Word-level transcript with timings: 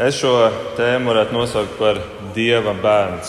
Es 0.00 0.16
šo 0.16 0.46
tēmu 0.78 1.10
varētu 1.10 1.34
nosaukt 1.36 1.74
par 1.76 1.98
Dieva 2.32 2.72
bērns. 2.72 3.28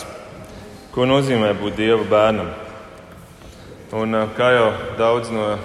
Ko 0.94 1.04
nozīmē 1.04 1.50
būt 1.58 1.74
Dieva 1.76 2.06
bērnam? 2.08 2.46
Un, 3.92 4.16
kā 4.32 4.48
jau 4.54 4.70
daudz 4.96 5.28
no, 5.28 5.58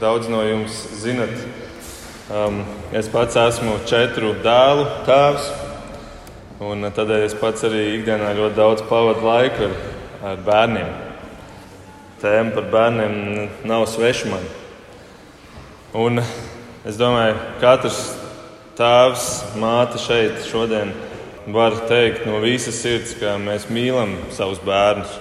daudz 0.00 0.30
no 0.32 0.40
jums 0.46 0.78
zinat, 1.02 1.34
um, 2.32 2.62
es 2.96 3.10
pats 3.12 3.36
esmu 3.42 3.76
četru 3.84 4.32
dēlu 4.40 4.88
tēvs. 5.04 5.50
Tādēļ 6.62 7.26
es 7.26 7.36
pats 7.36 7.68
arī 7.68 7.84
ikdienā 7.98 8.32
ļoti 8.38 8.56
daudz 8.56 8.86
pavadu 8.88 9.28
laiku 9.28 9.68
ar, 9.68 9.78
ar 10.32 10.42
bērniem. 10.48 10.96
Tēma 12.24 12.56
par 12.56 12.72
bērniem 12.72 13.20
nav 13.68 13.84
sveša 13.84 14.32
man. 14.32 14.50
Un 15.92 16.24
es 16.88 16.96
domāju, 16.96 17.36
ka 17.60 17.76
katrs 17.76 18.21
tēvs, 18.78 19.24
māte 19.60 20.00
šeit 20.00 20.46
šodien 20.48 20.92
var 21.52 21.74
teikt 21.90 22.24
no 22.28 22.38
visas 22.40 22.78
sirds, 22.80 23.12
ka 23.18 23.34
mēs 23.40 23.68
mīlam 23.72 24.14
savus 24.32 24.62
bērnus. 24.64 25.12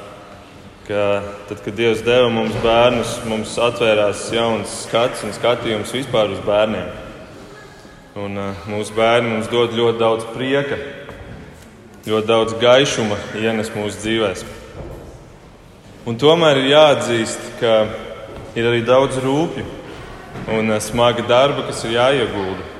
Ka 0.87 1.21
tad, 1.49 1.59
kad 1.65 1.75
Dievs 1.77 2.03
deva 2.05 2.29
mums 2.31 2.55
bērnus, 2.63 3.17
mums 3.27 3.57
atvērās 3.61 4.23
jauns 4.33 4.81
skats 4.85 5.25
un 5.27 5.35
skatījums 5.35 5.93
vispār 5.95 6.31
uz 6.31 6.41
bērniem. 6.45 6.89
Un, 8.21 8.39
uh, 8.39 8.65
mūsu 8.71 8.95
bērni 8.95 9.35
mums 9.35 9.51
dod 9.51 9.75
ļoti 9.75 9.99
daudz 9.99 10.25
prieka, 10.33 10.79
ļoti 12.07 12.27
daudz 12.27 12.57
gaišuma 12.59 13.19
ienes 13.39 13.71
mūsu 13.75 14.01
dzīvēm. 14.03 14.57
Un 16.07 16.17
tomēr 16.19 16.59
ir 16.59 16.73
jāatzīst, 16.73 17.47
ka 17.61 17.77
ir 18.57 18.67
arī 18.67 18.83
daudz 18.87 19.19
rūpju 19.23 19.67
un 20.57 20.75
uh, 20.75 20.81
smaga 20.83 21.23
darba, 21.27 21.67
kas 21.69 21.85
ir 21.87 21.99
jāiegulda 21.99 22.71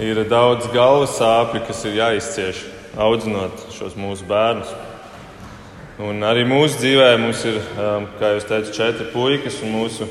ir 0.00 0.22
daudz 0.28 0.68
galvas 0.72 1.18
sāpju, 1.18 1.60
kas 1.66 1.82
ir 1.84 1.98
jāizcieš 1.98 2.62
audzinot 2.96 3.66
šos 3.74 3.96
mūsu 4.00 4.24
bērnus. 4.28 4.70
Un 6.00 6.24
arī 6.24 6.46
mūsu 6.48 6.80
dzīvē 6.80 7.10
mums 7.20 7.42
ir, 7.44 7.58
um, 7.76 8.06
kā 8.16 8.32
jau 8.32 8.40
teicu, 8.48 8.72
četri 8.72 9.10
puikas, 9.12 9.58
un 9.60 9.74
mūsu 9.74 10.08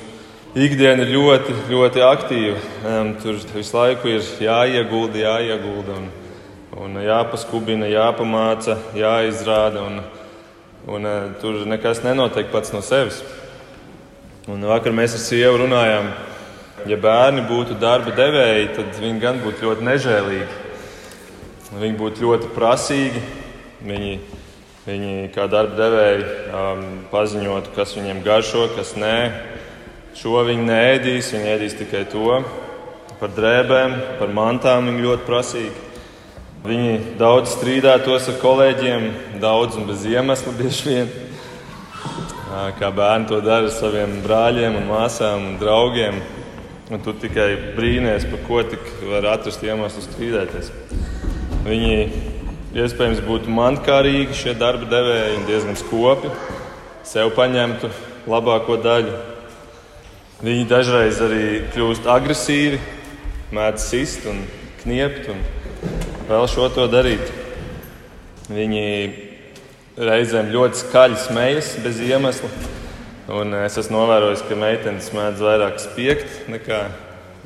ikdiena 0.54 1.02
ir 1.02 1.16
ļoti, 1.16 1.56
ļoti 1.72 2.04
aktīva. 2.06 2.60
Um, 2.86 3.12
tur 3.24 3.42
visu 3.56 3.78
laiku 3.78 4.14
ir 4.14 4.30
jāiegulda, 4.46 5.24
jāiegulda, 5.24 5.98
un, 5.98 6.08
un 6.86 7.02
jāpaskubina, 7.02 7.90
jāpamāca, 7.90 8.78
jāizrāda. 8.94 9.88
Un, 9.90 10.02
un, 10.86 11.10
uh, 11.10 11.22
tur 11.42 11.64
nekas 11.66 12.04
nenotiek 12.06 12.54
pats 12.54 12.76
no 12.76 12.86
sevis. 12.86 13.24
Un 14.50 14.62
vakar 14.70 14.94
mēs 14.94 15.18
ar 15.18 15.26
sievu 15.26 15.64
runājām 15.64 16.14
ja 16.88 16.98
bērni 17.02 17.44
būtu 17.50 17.76
darba 17.82 18.14
devēji, 18.16 18.70
tad 18.78 19.00
viņi 19.02 19.20
gan 19.20 19.42
būtu 19.44 19.68
ļoti 19.68 19.88
nežēlīgi. 19.88 20.48
Viņi 21.80 21.98
būtu 22.00 22.24
ļoti 22.26 22.52
prasīgi. 22.56 23.22
Viņi, 23.86 24.14
viņi 24.88 25.28
kā 25.36 25.46
darba 25.52 25.78
devēji 25.78 26.24
um, 26.26 26.82
paziņotu, 27.12 27.76
kas 27.76 27.94
viņiem 27.98 28.24
garšo, 28.26 28.66
kas 28.78 28.96
nē. 29.00 29.18
Šo 30.20 30.42
viņi 30.48 30.66
neēdīs, 30.68 31.30
viņi 31.36 31.54
ēdīs 31.54 31.78
tikai 31.80 32.06
to. 32.12 32.40
Par 33.20 33.32
drēbēm, 33.36 33.96
par 34.20 34.34
mantām 34.34 34.90
viņi 34.90 35.06
ļoti 35.06 35.28
prasīgi. 35.28 35.86
Viņi 36.60 37.16
daudz 37.20 37.54
strīdētos 37.56 38.32
ar 38.34 38.40
kolēģiem, 38.42 39.06
daudz 39.40 39.78
un 39.80 39.86
bez 39.88 40.02
iemesla 40.10 40.52
bieži 40.58 40.90
vien. 40.90 41.14
Kā 42.80 42.90
bērni 42.92 43.30
to 43.30 43.40
dara 43.46 43.70
ar 43.70 43.72
saviem 43.72 44.18
brāļiem, 44.26 44.76
un 44.82 44.90
māsām 44.90 45.52
un 45.52 45.58
draugiem. 45.62 46.18
Un 46.90 47.02
tu 47.06 47.14
tikai 47.14 47.76
brīnīties, 47.76 48.24
par 48.32 48.40
ko 48.48 48.64
tik 48.66 48.88
var 49.06 49.28
atrast 49.36 49.62
iemeslu 49.62 50.02
strīdēties. 50.02 50.72
Viņi 51.68 51.98
iespējams 52.82 53.20
būtu 53.28 53.52
mankārīgi, 53.54 54.34
šie 54.34 54.56
darba 54.58 54.88
devēji, 54.90 55.44
diezgan 55.46 55.78
skopi, 55.78 56.32
sev 57.06 57.30
paņemtu 57.38 57.92
labāko 58.30 58.80
daļu. 58.82 59.14
Viņi 60.42 60.66
dažreiz 60.72 61.22
arī 61.22 61.44
kļūst 61.76 62.10
agresīvi, 62.10 62.82
mēdz 63.54 63.86
sist 63.92 64.26
un 64.32 64.42
kniept 64.82 65.30
un 65.30 65.46
vēl 66.30 66.50
šo 66.50 66.72
to 66.74 66.90
darīt. 66.90 67.30
Viņi 68.50 68.86
reizēm 70.10 70.50
ļoti 70.58 70.82
skaļi 70.88 71.22
smejas 71.28 71.76
bez 71.86 72.02
iemesla. 72.02 72.50
Un 73.30 73.54
es 73.54 73.76
esmu 73.78 73.94
novērojis, 73.94 74.42
ka 74.50 74.56
meitenes 74.58 75.12
mēdz 75.14 75.42
vairāk 75.46 75.76
spiegt 75.78 76.48
nekā, 76.50 76.80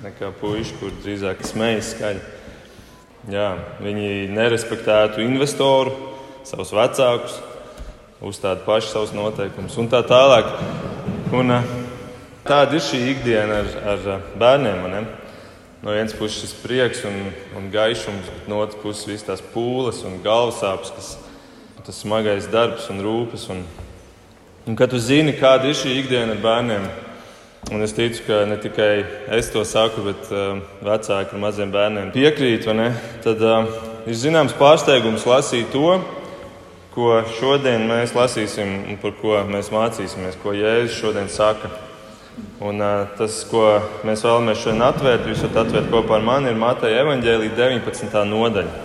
nekā 0.05 0.29
puiši, 0.39 0.77
kur 0.79 0.93
drīzāk 1.03 1.43
smējas 1.43 1.89
skaļi. 1.97 2.21
Jā, 3.33 3.49
viņi 3.83 4.29
nerespektētu 4.31 5.19
investoru, 5.25 5.91
savus 6.47 6.71
vecākus, 6.71 7.35
uzstāda 8.23 8.63
paši 8.63 8.93
savus 8.93 9.11
noteikumus 9.17 9.75
un 9.81 9.91
tā 9.91 9.99
tālāk. 10.07 10.55
Un, 11.35 11.51
tāda 12.47 12.79
ir 12.79 12.87
šī 12.87 13.03
ikdiena 13.17 13.59
ar, 13.65 13.75
ar 13.97 14.25
bērniem. 14.39 14.87
Ne? 14.87 15.05
No 15.83 15.91
vienas 15.91 16.15
puses 16.15 16.45
šis 16.45 16.57
prieks 16.63 17.03
un, 17.09 17.25
un 17.59 17.71
gaišums, 17.75 18.31
bet 18.31 18.47
no 18.47 18.63
otras 18.63 18.79
puses 18.79 19.09
visas 19.11 19.27
tās 19.33 19.47
pūles 19.51 19.99
un 20.07 20.21
galvasāpes, 20.23 20.95
kas 20.95 21.15
tas 21.83 22.05
smagais 22.05 22.47
darbs 22.47 22.87
un 22.93 23.03
rūpes. 23.03 23.49
Un, 23.51 23.65
Un, 24.63 24.77
kad 24.79 24.93
tu 24.93 24.95
zini, 24.95 25.33
kāda 25.35 25.67
ir 25.67 25.75
šī 25.75 25.97
ikdiena 25.99 26.37
ar 26.37 26.37
bērniem, 26.39 26.83
un 27.75 27.83
es 27.83 27.91
ticu, 27.91 28.21
ka 28.23 28.45
ne 28.47 28.55
tikai 28.63 28.91
es 29.35 29.49
to 29.51 29.59
saku, 29.67 30.05
bet 30.05 30.29
uh, 30.31 30.61
vecāki 30.79 31.35
ar 31.35 31.41
maziem 31.41 31.71
bērniem 31.73 32.13
piekrīt, 32.15 32.63
tad 33.25 33.41
uh, 33.43 33.65
ir 34.07 34.15
zināms 34.15 34.53
pārsteigums 34.55 35.25
lasīt 35.27 35.67
to, 35.73 35.97
ko 36.93 37.09
šodien 37.41 37.83
mēs 37.89 38.15
lasīsim 38.15 38.71
un 38.93 38.99
par 39.01 39.11
ko 39.17 39.41
mēs 39.49 39.67
mācīsimies, 39.73 40.37
ko 40.39 40.53
Jēzus 40.55 40.95
šodien 40.95 41.27
saka. 41.27 41.67
Un, 42.63 42.79
uh, 42.79 43.09
tas, 43.17 43.41
ko 43.49 43.65
mēs 44.07 44.23
vēlamies 44.23 44.61
šodien 44.63 44.85
atvērt, 44.87 45.27
jūs 45.27 45.43
varat 45.43 45.59
atvērt 45.65 45.91
kopā 45.91 46.21
ar 46.21 46.23
mani, 46.29 46.53
ir 46.53 46.61
Mateja 46.61 47.01
evaņģēlīja 47.03 47.57
19. 47.59 48.15
nodaļa. 48.31 48.79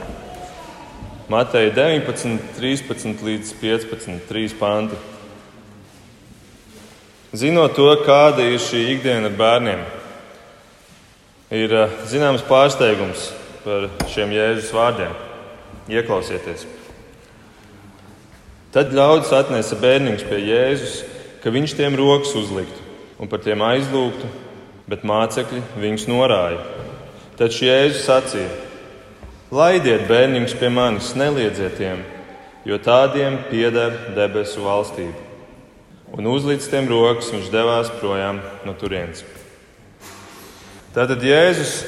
Mateja 1.31 1.71
19, 1.79 2.51
13 2.59 3.25
līdz 3.31 3.55
15, 3.63 4.27
3 4.27 4.59
panti. 4.59 4.99
Zinot 7.29 7.75
to, 7.77 7.91
kāda 8.07 8.41
ir 8.41 8.57
šī 8.57 8.87
ikdiena 8.95 9.29
bērniem, 9.29 9.83
ir 11.53 11.75
eh, 11.77 11.97
zināms 12.09 12.45
pārsteigums 12.49 13.27
par 13.67 13.85
šiem 14.09 14.33
Jēzus 14.33 14.71
vārdiem. 14.73 15.13
Ieklausieties! 15.93 16.65
Tad 18.73 18.97
ļaudis 18.97 19.35
atnesa 19.37 19.77
bērniņus 19.77 20.25
pie 20.29 20.41
Jēzus, 20.41 20.97
ka 21.45 21.53
viņš 21.53 21.77
tiem 21.77 22.01
rokas 22.01 22.33
uzliktu 22.33 22.89
un 23.21 23.29
par 23.29 23.45
tiem 23.45 23.61
aizlūgtu, 23.61 24.33
bet 24.89 25.05
mācekļi 25.05 25.63
viņus 25.85 26.09
norāja. 26.09 26.65
Tad 27.37 27.53
Jēzus 27.53 28.09
sacīja: 28.09 28.49
Laidiet 29.53 30.09
bērniņus 30.09 30.57
pie 30.57 30.73
manis, 30.73 31.13
neliedziet 31.13 31.77
tiem, 31.77 32.05
jo 32.65 32.81
tādiem 32.81 33.43
pieder 33.53 34.07
debesu 34.17 34.65
valstība 34.65 35.28
un 36.17 36.31
uzlīdz 36.31 36.71
tiem 36.71 36.89
rokas 36.91 37.33
viņš 37.35 37.51
devās 37.53 37.91
projām 38.01 38.41
no 38.67 38.75
turienes. 38.79 39.25
Tātad 40.95 41.23
Jēzus 41.23 41.83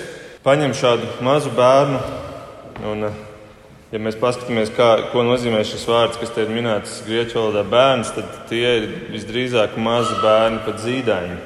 paņem 0.44 0.74
šādu 0.76 1.08
mazu 1.24 1.52
bērnu, 1.56 2.00
un, 2.90 3.08
ja 3.90 4.00
mēs 4.02 4.18
paskatāmies, 4.20 4.72
kā, 4.76 4.90
ko 5.12 5.24
nozīmē 5.26 5.62
šis 5.66 5.86
vārds, 5.88 6.20
kas 6.20 6.32
te 6.34 6.44
ir 6.44 6.52
minēts 6.52 7.00
grieķu 7.08 7.40
valodā, 7.40 7.64
bērns, 7.72 8.12
tad 8.16 8.36
tie 8.52 8.64
ir 8.82 8.88
visdrīzāk 9.14 9.74
mazi 9.80 10.14
bērni, 10.22 10.62
pat 10.68 10.84
zīdaiņi. 10.84 11.38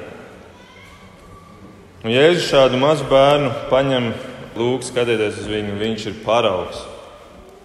Un 2.05 2.13
Jēzus 2.13 2.51
šādu 2.51 2.77
mazu 2.77 3.07
bērnu 3.09 3.49
paņem, 3.71 4.11
lūk, 4.59 4.85
skatieties 4.85 5.39
uz 5.41 5.49
viņu, 5.49 5.79
viņš 5.79 6.09
ir 6.11 6.19
paraugs. 6.27 6.83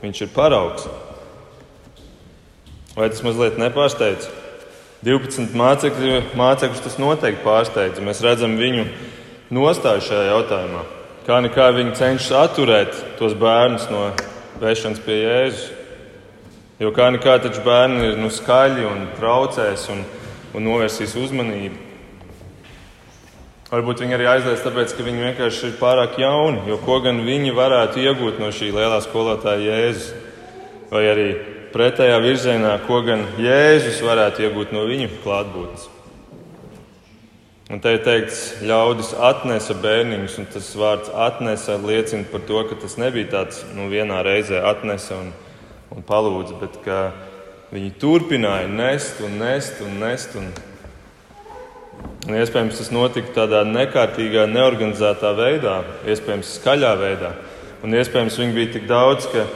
Viņš 0.01 0.25
ir 0.25 0.31
paraugs. 0.33 0.87
Vai 2.97 3.11
tas 3.13 3.21
mazliet 3.27 3.61
nepārsteidz? 3.61 4.40
12 5.01 5.55
mācekļi, 5.57 6.17
mācekļus 6.37 6.83
tas 6.85 6.99
noteikti 7.01 7.41
pārsteidza. 7.41 8.03
Mēs 8.05 8.21
redzam 8.21 8.59
viņu 8.61 8.85
nostāju 9.49 10.05
šajā 10.05 10.27
jautājumā. 10.29 10.83
Kā 11.25 11.39
nekā 11.41 11.71
viņi 11.73 11.95
cenšas 11.97 12.35
atturēt 12.37 12.99
tos 13.17 13.33
bērnus 13.39 13.87
no 13.89 14.11
vešanas 14.61 15.01
pie 15.05 15.23
Jēzus. 15.23 15.69
Jo 16.81 16.93
kā 16.97 17.11
nekā 17.13 17.39
taču 17.41 17.63
bērni 17.65 18.11
ir 18.11 18.21
nu, 18.21 18.29
skaļi 18.33 18.85
un 18.89 19.07
traucēs 19.17 19.87
un, 19.93 20.03
un 20.57 20.65
novērsīs 20.69 21.17
uzmanību. 21.21 21.89
Varbūt 23.71 24.03
viņi 24.03 24.17
arī 24.17 24.27
aizliedz, 24.27 24.65
tāpēc 24.65 24.93
ka 24.97 25.07
viņi 25.07 25.25
vienkārši 25.29 25.69
ir 25.69 25.75
pārāk 25.81 26.17
jauni. 26.21 26.65
Jo 26.69 26.77
ko 26.83 26.99
gan 27.05 27.23
viņi 27.25 27.53
varētu 27.57 28.05
iegūt 28.05 28.41
no 28.43 28.49
šī 28.53 28.73
lielā 28.75 29.01
skolotāja 29.05 29.63
Jēzus? 29.65 30.13
Vai 30.91 31.05
arī 31.07 31.29
pretējā 31.73 32.19
virzienā, 32.23 32.75
ko 32.87 33.01
gan 33.07 33.25
Jēzus 33.41 34.03
varētu 34.05 34.47
iegūt 34.47 34.75
no 34.75 34.85
viņu 34.89 35.11
klātbūtnes. 35.25 35.89
Un 37.71 37.79
te 37.79 37.93
ir 37.95 38.01
teikts, 38.03 38.39
ļaudis 38.67 39.13
atnesa 39.15 39.77
bērniņus, 39.79 40.39
un 40.43 40.47
tas 40.51 40.73
vārds 40.75 41.13
atnesa 41.15 41.77
liecina 41.79 42.27
par 42.27 42.43
to, 42.49 42.65
ka 42.67 42.79
tas 42.83 42.97
nebija 42.99 43.29
tāds 43.31 43.61
nu, 43.77 43.87
vienā 43.93 44.25
reizē 44.27 44.65
atnesa 44.67 45.15
un, 45.21 45.29
un 45.95 46.03
palūdza, 46.07 46.57
bet 46.59 46.81
ka 46.83 46.99
viņi 47.71 47.93
turpināja 48.03 48.67
nest 48.67 49.23
un 49.23 49.39
nest 49.39 49.79
un 49.87 49.95
nest. 50.03 50.35
Un, 50.35 50.51
un 52.27 52.41
iespējams, 52.41 52.83
tas 52.83 52.91
notika 52.91 53.37
tādā 53.39 53.63
nekārtīgā, 53.69 54.49
neorganizētā 54.51 55.31
veidā, 55.39 55.79
iespējams, 56.11 56.57
skaļā 56.59 56.91
veidā. 56.99 57.37
Un 57.87 57.95
iespējams, 57.95 58.43
viņi 58.43 58.57
bija 58.59 58.73
tik 58.75 58.91
daudz, 58.91 59.31
ka, 59.31 59.47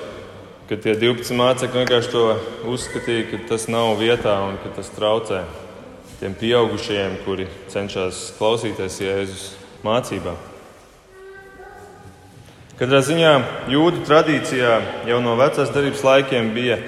ka 0.69 0.79
tie 0.81 0.95
12 0.97 1.37
mācekļi 1.37 1.83
vienkārši 1.83 2.13
to 2.15 2.25
uzskatīja, 2.73 3.27
ka 3.29 3.43
tas 3.51 3.67
nav 3.69 3.99
vietā 4.01 4.39
un 4.47 4.57
ka 4.63 4.73
tas 4.79 4.89
traucē 4.97 5.43
tiem 6.23 6.33
pieaugušajiem, 6.41 7.19
kuri 7.27 7.45
cenšas 7.69 8.31
klausīties 8.39 8.97
Jēzus 9.03 9.47
mācībā. 9.85 10.33
Katrā 12.75 13.03
ziņā 13.05 13.33
jūdu 13.71 14.07
tradīcijā 14.09 14.73
jau 15.11 15.21
no 15.23 15.37
vecās 15.39 15.69
darbības 15.75 16.01
laikiem 16.07 16.49
bija 16.57 16.81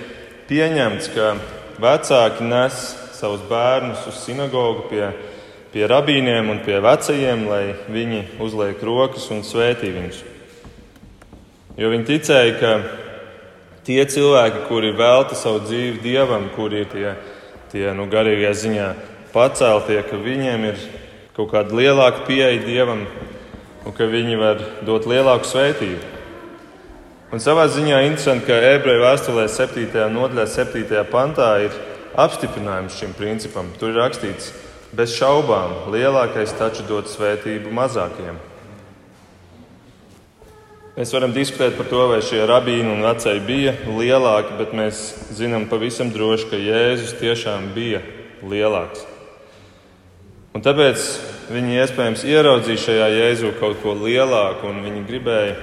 pieņemts, 0.49 1.13
ka 1.13 1.35
vecāki 1.83 2.49
nes 2.49 2.81
savus 3.15 3.45
bērnus 3.47 4.09
uz 4.09 4.19
sinagogu 4.25 4.89
pie, 4.91 5.11
pie 5.75 5.85
rabīniem 5.87 6.49
un 6.51 6.65
pie 6.65 6.81
vecajiem, 6.81 7.45
lai 7.51 7.65
viņi 7.93 8.25
uzliek 8.43 8.81
rokas 8.83 9.29
un 9.35 9.45
svētī 9.45 9.93
viņus. 9.93 10.23
Jo 11.77 11.93
viņi 11.93 12.09
ticēja, 12.09 12.57
ka 12.57 12.73
tie 13.87 14.03
cilvēki, 14.03 14.67
kuri 14.67 14.91
velta 14.99 15.39
savu 15.39 15.63
dzīvi 15.65 16.03
dievam, 16.03 16.49
kuri 16.57 16.83
ir 16.83 16.91
tie, 16.91 17.15
tie 17.73 17.87
nu, 17.95 18.09
garīgajā 18.11 18.53
ziņā 18.65 18.89
paceltie, 19.35 20.01
ka 20.07 20.19
viņiem 20.19 20.67
ir 20.73 20.83
kaut 21.37 21.53
kāda 21.53 21.77
lielāka 21.77 22.27
pieeja 22.27 22.59
dievam 22.65 23.05
un 23.87 23.95
ka 23.95 24.09
viņi 24.11 24.39
var 24.41 24.63
dot 24.87 25.07
lielāku 25.07 25.47
svētību. 25.47 26.15
Un 27.35 27.43
savā 27.43 27.67
ziņā 27.71 28.05
interesanti, 28.07 28.47
ka 28.47 28.57
ebreju 28.75 29.03
vēstulē 29.03 29.47
7. 29.51 29.87
nodaļā, 30.15 30.47
7. 30.51 31.03
pantā 31.11 31.49
ir 31.67 31.75
apstiprinājums 32.17 32.99
šim 33.01 33.15
principam. 33.19 33.71
Tur 33.79 33.93
ir 33.93 34.01
rakstīts, 34.01 34.53
bez 34.97 35.15
šaubām, 35.19 35.91
lielākais 35.95 36.55
taču 36.59 36.87
dod 36.89 37.11
svētību 37.11 37.75
mazākiem. 37.75 38.39
Mēs 40.97 41.11
varam 41.13 41.35
diskutēt 41.37 41.75
par 41.77 41.91
to, 41.91 41.99
vai 42.09 42.23
šie 42.25 42.39
rabīni 42.49 42.89
un 42.89 43.03
vecēji 43.05 43.43
bija 43.45 43.75
lielāki, 43.85 44.55
bet 44.57 44.71
mēs 44.73 45.03
zinām 45.37 45.67
pavisam 45.69 46.09
droši, 46.09 46.47
ka 46.49 46.57
Jēzus 46.57 47.19
tiešām 47.21 47.67
bija 47.75 48.01
lielāks. 48.41 49.03
Un 50.57 50.65
tāpēc 50.65 51.03
viņi 51.53 51.77
iespējams 51.83 52.25
ieraudzīja 52.25 52.81
šajā 52.87 53.09
jēzu 53.13 53.53
kaut 53.61 53.83
ko 53.83 53.93
lielāku, 53.93 54.71
un 54.71 54.81
viņi 54.87 55.03
gribēja, 55.11 55.59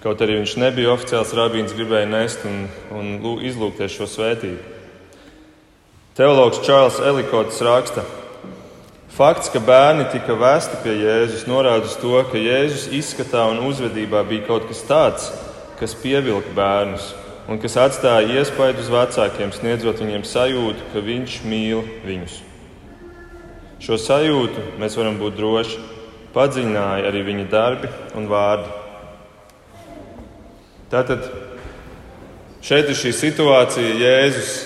kaut 0.00 0.24
arī 0.24 0.38
viņš 0.38 0.56
nebija 0.64 0.94
oficiāls 0.94 1.34
rabīns, 1.36 1.76
gribēja 1.76 2.08
nest 2.08 2.48
un, 2.48 2.64
un 2.96 3.36
izlūgties 3.44 3.98
šo 3.98 4.08
svētību. 4.08 4.76
Teologs 6.16 6.64
Čārls 6.64 7.02
Elikots 7.04 7.60
raksta, 7.68 8.06
Fakts, 9.18 9.48
ka 9.50 9.58
bērni 9.58 10.04
tika 10.12 10.36
vēsti 10.38 10.76
pie 10.84 10.92
Jēzus, 10.94 11.48
norāda 11.50 11.88
uz 11.88 11.96
to, 11.98 12.20
ka 12.30 12.38
Jēzus 12.38 12.84
izskatā 12.94 13.48
un 13.50 13.64
uzvedībā 13.66 14.20
bija 14.28 14.44
kaut 14.46 14.68
kas 14.68 14.84
tāds, 14.86 15.24
kas 15.80 15.96
pievilka 15.98 16.52
bērnus 16.54 17.08
un 17.50 17.58
kas 17.58 17.74
atstāja 17.82 18.38
iespaidu 18.38 18.78
uz 18.78 18.92
vecākiem, 18.94 19.50
sniedzot 19.50 19.98
viņiem 20.04 20.22
sajūtu, 20.22 20.86
ka 20.92 21.02
viņš 21.02 21.34
mīl 21.50 21.82
viņus. 22.06 22.38
Šo 23.82 23.98
sajūtu 23.98 24.78
mēs 24.78 24.94
varam 25.00 25.18
būt 25.18 25.34
droši, 25.34 25.82
padziļināja 26.36 27.10
arī 27.10 27.26
viņa 27.26 27.50
darbi 27.50 27.90
un 28.14 28.30
vārdi. 28.30 28.70
Tātad 30.94 31.26
šeit 32.62 32.86
ir 32.86 33.02
šī 33.02 33.18
situācija, 33.26 33.98
Jēzus 33.98 34.58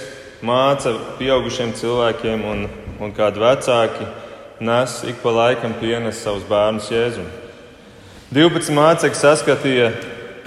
māca 0.44 0.92
pieaugušiem 1.16 1.72
cilvēkiem, 1.80 2.50
un, 2.52 2.68
un 3.00 3.16
kādi 3.16 3.40
vecāki 3.40 4.16
nes 4.62 5.00
ik 5.10 5.18
pa 5.22 5.32
laikam 5.34 5.74
pienes 5.80 6.22
savus 6.22 6.44
bērnus 6.46 6.90
Jēzum. 6.92 7.26
12 8.32 8.72
mācekļi 8.76 9.18
saskatīja 9.18 9.88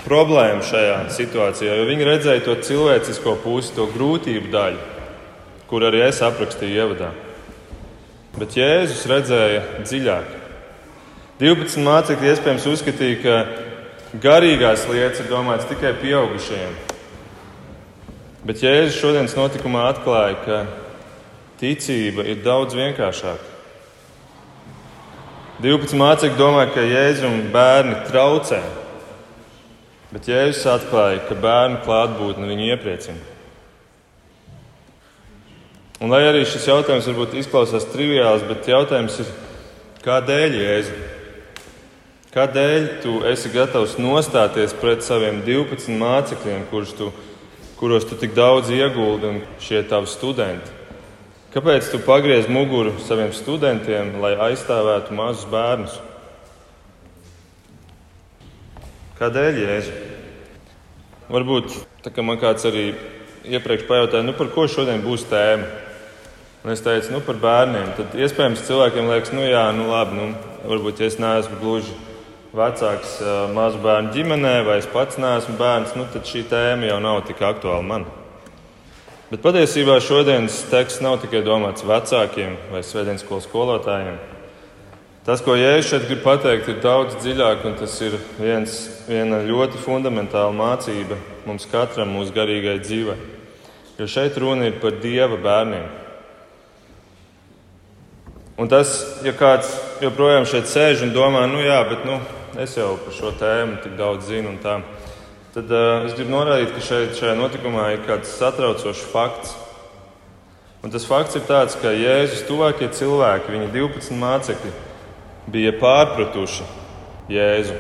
problēmu 0.06 0.64
šajā 0.66 0.98
situācijā, 1.14 1.76
jo 1.76 1.86
viņi 1.90 2.08
redzēja 2.08 2.44
to 2.46 2.56
cilvēcisko 2.66 3.36
pusi, 3.44 3.74
to 3.76 3.88
grūtību 3.92 4.52
daļu, 4.54 4.82
kur 5.70 5.86
arī 5.86 6.06
es 6.08 6.22
aprakstīju 6.26 6.82
ievadā. 6.82 7.12
Bet 8.40 8.58
Jēzus 8.58 9.06
redzēja 9.10 9.62
dziļāk. 9.84 10.34
12 11.42 11.84
mācekļi 11.84 12.32
iespējams 12.32 12.68
uzskatīja, 12.72 13.22
ka 13.24 14.20
garīgās 14.24 14.86
lietas 14.90 15.24
ir 15.24 15.32
domātas 15.32 15.68
tikai 15.70 15.96
pieaugušajiem. 16.00 16.78
Bet 18.46 18.62
Jēzus 18.64 19.02
šodienas 19.02 19.36
notikumā 19.38 19.90
atklāja, 19.90 20.38
ka 20.46 20.62
ticība 21.60 22.28
ir 22.30 22.44
daudz 22.46 22.78
vienkāršāka. 22.78 23.55
12 25.64 25.96
mācekļi 25.96 26.36
domāja, 26.36 26.72
ka 26.76 26.84
Jēzum 26.84 27.46
bērni 27.54 27.96
traucē, 28.10 28.60
bet 30.12 30.28
Jēzus 30.28 30.66
atklāja, 30.68 31.22
ka 31.30 31.38
bērnu 31.40 31.80
klātbūtne 31.86 32.50
viņu 32.50 32.68
iepriecina. 32.74 33.32
Un 36.04 36.12
lai 36.12 36.26
arī 36.28 36.44
šis 36.44 36.68
jautājums 36.68 37.08
varbūt 37.08 37.38
izklausās 37.40 37.88
triviāls, 37.94 38.44
bet 38.50 38.68
jautājums 38.68 39.22
ir, 39.24 39.30
kādēļ 40.04 40.58
Jēzu? 40.60 40.98
Kādēļ 42.36 42.88
tu 43.00 43.22
esi 43.32 43.48
gatavs 43.54 43.96
nostāties 43.96 44.76
pret 44.76 45.06
saviem 45.08 45.40
12 45.46 45.96
mācekļiem, 45.96 46.66
kurus 46.68 46.92
tu, 46.98 47.14
kuros 47.80 48.04
tu 48.10 48.20
tik 48.20 48.36
daudz 48.36 48.74
ieguldi 48.76 49.30
un 49.30 49.40
šie 49.64 49.86
tavi 49.88 50.12
studenti? 50.12 50.85
Kāpēc 51.56 51.86
tu 51.88 52.02
pagriez 52.04 52.50
muguru 52.52 52.98
saviem 53.00 53.30
studentiem, 53.32 54.10
lai 54.20 54.34
aizstāvētu 54.50 55.16
mazus 55.16 55.46
bērnus? 55.48 55.94
Kādēļ 59.16 59.60
Jēzu? 59.62 59.94
Varbūt 61.32 61.78
tā 62.04 62.12
kā 62.12 62.26
man 62.28 62.42
kāds 62.42 62.68
arī 62.68 62.90
iepriekš 63.48 63.86
pajautāja, 63.88 64.26
nu, 64.28 64.34
par 64.36 64.52
ko 64.52 64.66
šodien 64.68 65.00
būs 65.06 65.24
tēma. 65.32 65.70
Un 66.66 66.76
es 66.76 66.84
teicu, 66.84 67.14
nu, 67.16 67.24
par 67.24 67.40
bērniem. 67.40 67.88
Tad 68.02 68.20
iespējams 68.20 68.68
cilvēkiem 68.68 69.08
liekas, 69.14 69.32
nu, 69.32 69.48
jā, 69.48 69.64
nu, 69.80 69.88
labi, 69.94 70.20
nu, 70.20 70.28
varbūt 70.68 71.00
ja 71.00 71.08
es 71.08 71.16
neesmu 71.24 71.62
gluži 71.64 71.96
vecāks 72.52 73.16
mazu 73.56 73.80
bērnu 73.80 74.12
ģimenē, 74.12 74.58
vai 74.68 74.82
es 74.84 74.92
pats 74.92 75.24
neesmu 75.24 75.56
bērns, 75.64 75.96
nu, 75.96 76.12
tad 76.12 76.28
šī 76.28 76.44
tēma 76.52 76.92
jau 76.92 77.00
nav 77.08 77.24
tik 77.32 77.48
aktuāla 77.48 77.92
man. 77.96 78.10
Bet 79.26 79.42
patiesībā 79.42 79.96
šodienas 80.06 80.60
teksts 80.70 81.02
nav 81.02 81.16
tikai 81.24 81.40
domāts 81.42 81.82
vecākiem 81.82 82.60
vai 82.70 82.84
svētdienas 82.86 83.24
skolas 83.26 83.48
skolotājiem. 83.50 84.20
Tas, 85.26 85.42
ko 85.42 85.56
Jēzus 85.58 85.88
šeit 85.90 86.04
grib 86.06 86.20
pateikt, 86.22 86.68
ir 86.70 86.84
daudz 86.84 87.16
dziļāk, 87.24 87.64
un 87.66 87.74
tas 87.80 87.96
ir 88.06 88.20
viens, 88.38 88.76
viena 89.08 89.40
ļoti 89.42 89.82
fundamentāla 89.82 90.54
mācība 90.54 91.18
mums 91.48 91.66
katram 91.72 92.14
mūsu 92.14 92.36
garīgai 92.36 92.76
dzīvei. 92.84 93.16
Jo 93.98 94.06
šeit 94.14 94.38
runa 94.38 94.68
ir 94.70 94.78
par 94.84 95.00
Dieva 95.02 95.40
bērniem. 95.42 95.88
Un 98.62 98.70
tas, 98.70 98.94
ja 99.26 99.34
kāds 99.34 99.74
joprojām 100.06 100.46
šeit 100.46 100.70
sēž 100.70 101.02
un 101.08 101.16
domā, 101.18 101.48
nu 101.50 101.66
jā, 101.66 101.82
bet 101.90 102.06
nu, 102.06 102.20
es 102.62 102.78
jau 102.78 102.94
par 103.02 103.18
šo 103.18 103.34
tēmu 103.42 103.82
tik 103.82 103.98
daudz 103.98 104.30
zinu, 104.30 104.54
tā, 104.62 104.78
tad 105.56 105.72
uh, 105.72 106.04
es 106.04 106.16
gribu 106.18 106.34
norādīt, 106.34 106.74
ka 106.76 106.82
šeit, 106.84 107.14
šajā 107.16 107.34
notikumā 107.40 107.88
ir 107.94 108.02
kāds 108.04 108.34
satraucošs 108.36 109.06
fakts. 109.14 109.54
Un 110.84 110.92
tas 110.92 111.08
fakts 111.08 111.40
ir 111.40 111.46
tāds, 111.48 111.78
ka 111.80 111.94
Jēzus 111.96 112.44
tuvākie 112.46 112.90
cilvēki, 112.92 113.54
viņa 113.56 113.70
12 113.72 114.18
mācekļi, 114.20 114.74
bija 115.56 115.72
pārpratuši 115.80 116.68
Jēzu. 117.32 117.78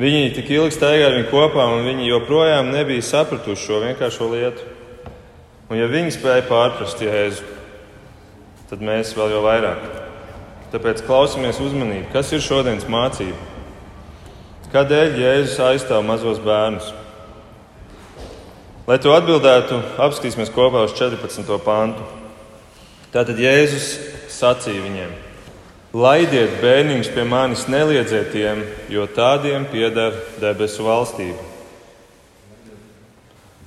Viņi 0.00 0.34
tik 0.36 0.52
ilgi 0.54 0.76
staigāja 0.76 1.08
ar 1.08 1.16
viņu 1.16 1.30
kopā, 1.32 1.64
un 1.74 1.88
viņi 1.88 2.10
joprojām 2.12 2.70
nebija 2.70 3.02
sapratuši 3.08 3.66
šo 3.66 3.80
vienkāršo 3.86 4.28
lietu. 4.30 4.68
Un 5.72 5.80
ja 5.80 5.88
viņi 5.90 6.14
spēja 6.14 6.44
pārprast 6.46 7.00
Jēzu, 7.02 7.48
tad 8.70 8.84
mēs 8.84 9.16
vēl 9.16 9.34
jau 9.34 9.42
vairāk. 9.48 9.88
Tāpēc 10.70 11.02
klausamies 11.08 11.58
uzmanīgi, 11.64 12.12
kas 12.12 12.30
ir 12.36 12.44
šodienas 12.44 12.86
mācība. 12.90 13.49
Kādēļ 14.70 15.16
Jēzus 15.18 15.56
aizstāv 15.66 16.04
mazos 16.06 16.38
bērnus? 16.44 16.92
Lai 18.86 19.00
to 19.02 19.10
atbildētu, 19.10 19.80
apskatīsimies 19.98 20.52
kopā 20.54 20.84
uz 20.86 20.94
14. 20.94 21.50
pantu. 21.64 22.06
Tātad 23.10 23.42
Jēzus 23.42 23.88
sacīja 24.30 24.84
viņiem: 24.84 25.10
Laidiet 25.90 26.60
bērniņus 26.62 27.10
pie 27.16 27.26
manis, 27.26 27.66
neliedziet 27.66 28.30
tiem, 28.30 28.62
jo 28.94 29.10
tādiem 29.10 29.66
pieder 29.72 30.14
debesu 30.38 30.86
valstība. 30.86 31.42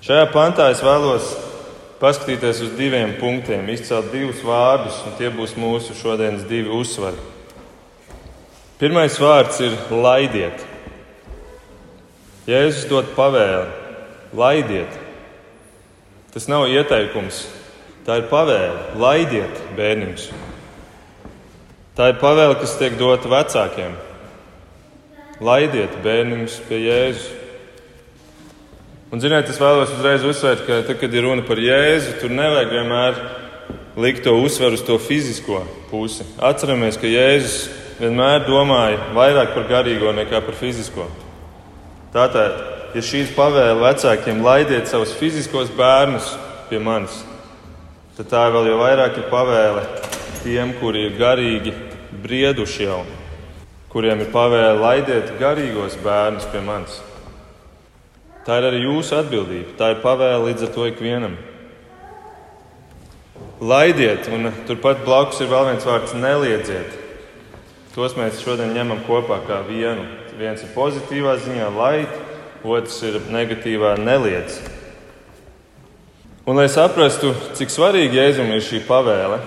Šajā 0.07 0.31
pantā 0.31 0.71
es 0.71 0.79
vēlos 0.83 1.33
paskatīties 1.99 2.63
uz 2.63 2.75
diviem 2.79 3.17
punktiem, 3.19 3.67
izcelt 3.75 4.07
divus 4.15 4.39
vārdus, 4.39 5.03
un 5.03 5.19
tie 5.19 5.27
būs 5.35 5.59
mūsu 5.59 5.99
šodienas 5.99 6.47
divi 6.47 6.71
uzsvari. 6.71 7.19
Pirmais 8.79 9.19
vārds 9.19 9.59
ir 9.67 9.75
laidiet. 9.91 10.71
Jēzus 12.43 12.89
dod 12.89 13.13
pavēli, 13.15 13.69
laidiet. 14.35 14.97
Tas 16.33 16.49
nav 16.51 16.65
ieteikums, 16.67 17.45
tā 18.03 18.17
ir 18.19 18.25
pavēle, 18.31 18.97
laidiet 18.99 19.61
bērniņus. 19.77 20.25
Tā 21.95 22.09
ir 22.11 22.19
pavēle, 22.19 22.57
kas 22.59 22.73
tiek 22.79 22.97
dota 22.99 23.29
vecākiem. 23.31 23.95
Laidiet 25.43 25.95
bērniņus 26.03 26.59
pie 26.67 26.81
Jēzus. 26.83 27.31
Un, 29.13 29.21
ziniet, 29.21 29.45
es 29.45 29.59
vēlos 29.61 29.93
uzreiz 29.93 30.23
uzsvērt, 30.25 30.65
ka, 30.65 30.81
tad, 30.87 30.97
kad 30.99 31.13
ir 31.13 31.27
runa 31.27 31.43
par 31.45 31.61
Jēzu, 31.61 32.17
tur 32.17 32.33
nevajag 32.33 32.71
vienmēr 32.73 33.19
likt 34.03 34.23
to 34.25 34.33
uzsvaru 34.41 34.73
uz 34.73 34.83
to 34.83 34.97
fizisko 34.97 35.61
pusi. 35.91 36.25
Atceramies, 36.41 36.97
ka 36.97 37.07
Jēzus 37.07 37.67
vienmēr 37.99 38.47
domāja 38.49 39.13
vairāk 39.13 39.53
par 39.53 39.69
garīgo 39.69 40.11
nekā 40.17 40.41
par 40.43 40.57
fizisko. 40.57 41.05
Tātad, 42.13 42.59
ja 42.93 43.01
šīs 43.01 43.31
pavēle 43.33 43.79
vecākiem 43.81 44.43
laidiet 44.45 44.85
savus 44.89 45.15
fiziskos 45.17 45.71
bērnus 45.73 46.27
pie 46.69 46.77
manis, 46.77 47.15
tad 48.17 48.29
tā 48.29 48.43
vēl 48.53 48.69
jau 48.69 48.75
vairāk 48.83 49.17
ir 49.17 49.31
pavēle 49.31 49.81
tiem, 50.43 50.75
kuri 50.77 51.07
ir 51.07 51.17
garīgi 51.17 51.73
brieduši 52.21 52.85
jau, 52.85 52.99
kuriem 53.89 54.21
ir 54.21 54.29
pavēle 54.35 54.77
laidiet 54.77 55.33
garīgos 55.41 55.97
bērnus 56.05 56.45
pie 56.53 56.61
manis. 56.61 57.01
Tā 58.43 58.59
ir 58.59 58.67
arī 58.67 58.83
jūsu 58.83 59.15
atbildība. 59.17 59.73
Tā 59.79 59.93
ir 59.93 60.01
pavēle 60.03 60.49
līdz 60.49 60.67
ar 60.67 60.71
to 60.75 60.87
ikvienam. 60.89 61.37
Laidiet, 63.63 64.27
un 64.27 64.51
turpat 64.67 65.05
blakus 65.05 65.39
ir 65.41 65.47
vēl 65.47 65.69
viens 65.71 65.87
vārds- 65.87 66.13
neliedziet. 66.25 66.99
Tos 67.95 68.13
mēs 68.19 68.43
šodien 68.43 68.75
ņemam 68.75 68.99
kopā 69.07 69.39
kā 69.47 69.63
vienu. 69.65 70.22
Viens 70.37 70.63
ir 70.65 70.71
pozitīvā 70.73 71.35
ziņā, 71.43 71.67
laid, 71.75 72.13
otrs 72.65 73.01
ir 73.05 73.19
negatīvā, 73.33 73.95
neliedz. 74.01 74.57
Un, 76.43 76.57
lai 76.57 76.67
saprastu, 76.71 77.31
cik 77.55 77.71
svarīgi 77.71 78.17
Jēzum 78.19 78.49
ir 78.51 78.63
šī 78.65 78.81
pavēle, 78.87 79.37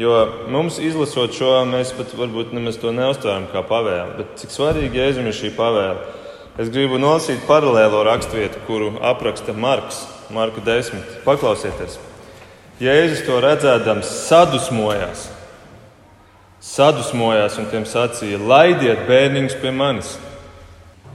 jo 0.00 0.16
mums 0.52 0.76
izlasot 0.82 1.32
šo, 1.36 1.52
mēs 1.70 1.94
pat 1.96 2.12
varbūt 2.18 2.52
nemaz 2.56 2.76
to 2.82 2.92
neuztveram 2.92 3.46
kā 3.54 3.62
pavēli, 3.64 4.18
bet 4.18 4.36
cik 4.42 4.52
svarīgi 4.52 5.00
Jēzum 5.00 5.30
ir 5.30 5.36
šī 5.38 5.54
pavēle. 5.56 6.18
Es 6.60 6.68
gribu 6.68 6.98
nolasīt 7.00 7.46
paralēlo 7.48 8.02
raksturvietu, 8.04 8.60
kuru 8.66 8.92
apraksta 9.00 9.54
Marks, 9.56 10.02
Marka 10.34 10.60
10. 10.66 11.20
Paklausieties! 11.24 11.96
Jēzus 12.80 13.22
to 13.26 13.38
redzēdams, 13.44 14.08
sadusmojās. 14.26 15.28
Sadusmojās 16.60 17.56
un 17.60 17.68
tiem 17.72 17.86
sacīja: 17.88 18.40
Laidiet 18.40 19.06
bērniņus 19.08 19.56
pie 19.62 19.72
manis! 19.72 20.16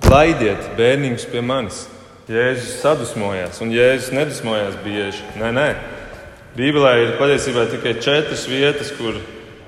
Laidiet 0.10 0.72
bērniņus 0.78 1.28
pie 1.32 1.44
manis! 1.46 1.84
Jēzus 2.26 2.80
sadusmojās, 2.82 3.60
un 3.62 3.70
Jēzus 3.70 4.10
nedusmojās 4.18 4.80
bieži. 4.82 5.22
Nē, 5.38 5.52
nē. 5.54 5.68
Bībelē 6.58 6.96
ir 7.04 7.12
patiesībā 7.20 7.68
tikai 7.70 8.00
četras 8.02 8.48
vietas, 8.50 8.90
kur, 8.98 9.20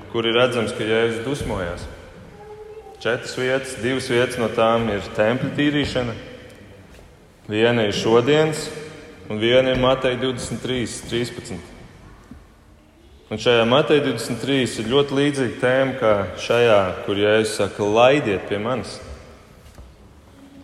kur 0.10 0.26
ir 0.26 0.40
redzams, 0.40 0.74
ka 0.74 0.88
Jēzus 0.88 1.22
dusmojās 1.28 1.86
četras 3.00 3.38
vietas. 3.38 3.76
Divas 3.82 4.10
vietas 4.10 4.40
no 4.42 4.50
tām 4.52 4.90
ir 4.92 5.06
tempļa 5.16 5.54
tīrīšana, 5.58 6.16
viena 7.48 7.88
ir 7.88 7.96
šodienas, 7.96 8.68
un 9.30 9.42
viena 9.42 9.74
ir 9.74 9.82
Mateja 9.82 10.18
23, 10.22 11.04
13. 11.10 11.77
Un 13.28 13.36
šajā 13.36 13.66
Mateja 13.68 14.06
23 14.06 14.78
ir 14.80 14.86
ļoti 14.88 15.16
līdzīga 15.18 15.58
tēma 15.60 15.96
kā 16.00 16.12
šajā, 16.40 16.80
kur 17.04 17.18
Jēzus 17.20 17.58
saka, 17.60 17.84
laidiet 17.84 18.46
pie 18.48 18.56
manis. 18.64 18.94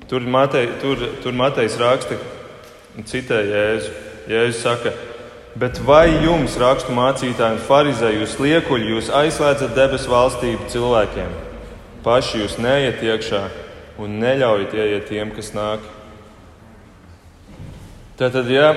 Tur, 0.08 0.24
Matei, 0.24 0.70
tur, 0.80 1.02
tur 1.20 1.36
Matejs 1.36 1.76
raksta 1.82 2.16
citē 3.04 3.42
Jēzu. 3.50 3.92
Jēzus 4.32 4.62
saka, 4.64 4.94
bet 5.60 5.82
vai 5.84 6.06
jums, 6.24 6.56
rakstu 6.62 6.96
mācītāji 6.96 7.58
un 7.58 7.66
farizēji, 7.68 8.22
jūs 8.22 8.40
liekuļi, 8.40 8.94
jūs 8.94 9.12
aizslēdzat 9.12 9.76
debesu 9.76 10.14
valstību 10.14 10.72
cilvēkiem? 10.72 11.34
Paši 12.06 12.46
jūs 12.46 12.56
neiet 12.64 13.04
iekšā 13.04 13.42
un 14.00 14.22
neļaujiet 14.24 14.78
ieiet 14.80 15.10
tiem, 15.12 15.36
kas 15.36 15.52
nāk. 15.52 15.84
Tātad, 18.16 18.48
ja 18.48 18.72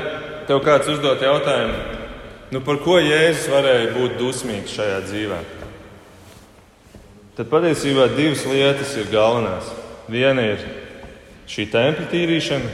tev 0.50 0.58
kāds 0.66 0.90
uzdot 0.90 1.22
jautājumu, 1.22 1.95
nu 2.52 2.62
par 2.62 2.78
ko 2.84 2.98
Jēzus 3.02 3.48
varēja 3.50 3.92
būt 3.96 4.18
dusmīgs 4.20 4.74
šajā 4.76 5.00
dzīvē, 5.08 5.38
tad 7.38 7.50
patiesībā 7.52 8.08
divas 8.14 8.44
lietas 8.48 8.94
ir 9.00 9.10
galvenās. 9.12 9.72
Viena 10.06 10.44
ir 10.54 10.62
šī 11.50 11.66
tempļa 11.72 12.06
tīrīšana, 12.12 12.70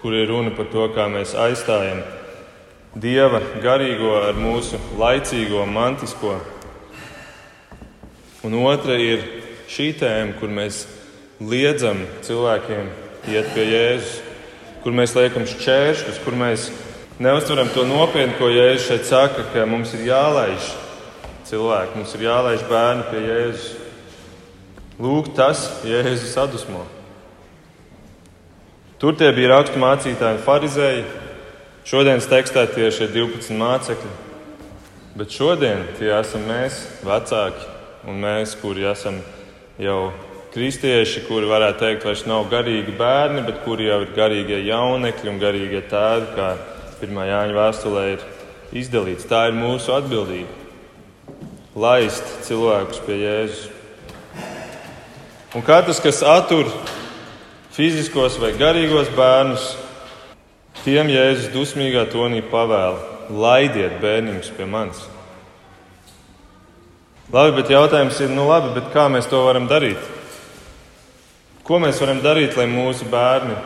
kur 0.00 0.16
ir 0.18 0.28
runa 0.28 0.50
par 0.56 0.66
to, 0.72 0.88
kā 0.96 1.06
mēs 1.08 1.36
aizstājam 1.38 2.02
dieva 2.94 3.40
garīgo 3.62 4.12
ar 4.20 4.36
mūsu 4.38 4.78
laicīgo, 4.98 5.64
mantisko. 5.66 6.36
Un 8.44 8.58
otra 8.60 8.98
ir 9.00 9.22
šī 9.70 9.92
tēma, 9.98 10.36
kur 10.38 10.52
mēs 10.52 10.84
liedzam 11.40 12.04
cilvēkiem 12.26 12.90
iet 13.32 13.48
pie 13.54 13.64
Jēzus, 13.70 14.18
kur 14.84 14.92
mēs 14.92 15.14
liekam 15.16 15.46
šķēršļus, 15.48 16.20
kur 16.26 16.36
mēs 16.38 16.68
neuztveram 17.18 17.70
to 17.74 17.84
nopietni, 17.86 18.34
ko 18.38 18.48
Jēzus 18.50 18.88
šeit 18.88 19.06
saka, 19.08 19.44
ka 19.52 19.66
mums 19.68 19.94
ir 19.94 20.08
jālaiž 20.08 20.72
cilvēki, 21.48 21.98
mums 21.98 22.14
ir 22.16 22.26
jālaiž 22.26 22.66
bērni 22.70 23.06
pie 23.10 23.22
Jēzus. 23.28 23.70
Lūk, 24.98 25.30
tas 25.36 25.66
Jēzus 25.86 26.34
sadusmo. 26.34 26.84
Tur 28.98 29.16
tie 29.18 29.30
bija 29.36 29.56
rakstu 29.56 29.80
mācītāji 29.82 30.38
un 30.38 30.44
farizēji. 30.46 31.06
Šodienas 31.84 32.28
tekstā 32.30 32.64
tie 32.72 32.86
ir 32.88 32.94
šie 32.94 33.10
12 33.12 33.58
mācekļi. 33.60 34.12
Bet 35.14 35.34
šodien 35.34 35.82
tie 35.98 36.08
esam 36.16 36.46
mēs, 36.48 36.78
vecāki, 37.04 37.66
un 38.08 38.22
mēs, 38.22 38.54
kuri 38.58 38.86
esam 38.90 39.18
jau 39.78 40.12
kristieši, 40.54 41.24
kuri 41.28 41.50
varētu 41.50 41.82
teikt, 41.82 42.06
vairs 42.06 42.24
nav 42.30 42.46
garīgi 42.50 42.94
bērni, 42.98 43.42
bet 43.46 43.60
kuri 43.66 43.90
jau 43.90 44.00
ir 44.02 44.14
garīgie 44.16 44.62
jaunekļi 44.68 45.30
un 45.30 45.42
garīgie 45.42 45.82
tēvi, 45.90 46.30
kā 46.34 46.48
pirmā 47.00 47.26
Jāņa 47.28 47.56
vēstulē 47.56 48.04
ir 48.14 48.24
izdalīts. 48.74 49.26
Tā 49.30 49.48
ir 49.50 49.56
mūsu 49.58 49.94
atbildība. 49.94 50.50
Laist 51.74 52.26
cilvēkus 52.46 53.00
pie 53.06 53.16
Jēzus. 53.18 53.64
Un 55.54 55.62
katrs, 55.66 56.00
kas 56.02 56.22
attur 56.26 56.70
fiziskos 57.74 58.38
vai 58.42 58.52
garīgos 58.58 59.10
bērnus, 59.14 59.72
tiem 60.84 61.10
Jēzus 61.10 61.52
dusmīgā 61.54 62.06
tonī 62.12 62.42
pavēla: 62.50 63.28
laidiet 63.30 64.00
bērniņus 64.02 64.54
pie 64.56 64.66
manis. 64.70 65.02
Labi, 67.34 67.56
bet 67.56 67.70
jautājums 67.72 68.18
ir, 68.22 68.30
nu 68.30 68.46
labi, 68.46 68.82
kā 68.94 69.08
mēs 69.10 69.26
to 69.30 69.40
varam 69.46 69.66
darīt? 69.70 69.98
Ko 71.64 71.80
mēs 71.80 71.98
varam 72.02 72.20
darīt, 72.22 72.58
lai 72.58 72.66
mūsu 72.68 73.08
bērni 73.10 73.56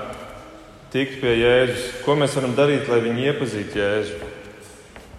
tiktu 0.92 1.20
pie 1.22 1.34
Jēzus? 1.38 1.84
Ko 2.04 2.16
mēs 2.18 2.36
varam 2.38 2.54
darīt, 2.56 2.88
lai 2.90 3.00
viņi 3.04 3.26
iepazītu 3.30 3.80
Jēzu? 3.80 4.30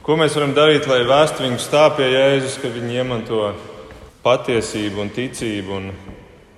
Ko 0.06 0.18
mēs 0.18 0.36
varam 0.38 0.56
darīt, 0.58 0.88
lai 0.90 1.04
vēstu 1.08 1.46
viņus 1.46 1.70
tā 1.72 1.86
pie 1.98 2.10
Jēzus, 2.14 2.58
ka 2.62 2.72
viņi 2.74 3.00
iemanto 3.02 3.54
patiesību 4.26 5.04
un 5.06 5.14
ticību 5.16 5.78
un, 5.78 5.88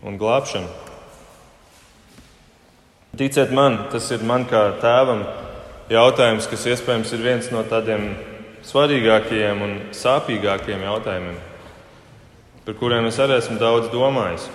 un 0.07 0.17
glābšanu? 0.21 0.71
Ticiet 3.19 3.51
man, 3.51 3.77
tas 3.91 4.07
ir 4.15 4.23
man 4.23 4.47
kā 4.47 4.65
tēvam 4.81 5.25
jautājums, 5.91 6.47
kas 6.47 6.67
iespējams 6.71 7.11
ir 7.17 7.23
viens 7.27 7.51
no 7.51 7.63
tādiem 7.67 8.13
svarīgākajiem 8.65 9.65
un 9.67 9.79
sāpīgākajiem 9.95 10.85
jautājumiem 10.87 11.39
par 12.65 12.75
kuriem 12.77 13.07
es 13.09 13.17
arī 13.19 13.39
esmu 13.39 13.57
daudz 13.57 13.89
domājis. 13.89 14.45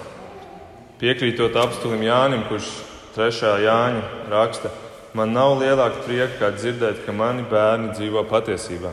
Piekrītot 1.01 1.57
apstulim 1.59 2.05
Jānim, 2.07 2.45
kurš 2.47 2.69
3. 3.17 3.63
Jāņa 3.65 4.03
raksta, 4.29 4.71
man 5.17 5.33
nav 5.33 5.55
lielāka 5.63 6.05
prieka, 6.05 6.35
kā 6.37 6.51
dzirdēt, 6.53 7.01
ka 7.07 7.15
mani 7.17 7.47
bērni 7.49 7.95
dzīvo 7.97 8.27
patiesībā. 8.29 8.93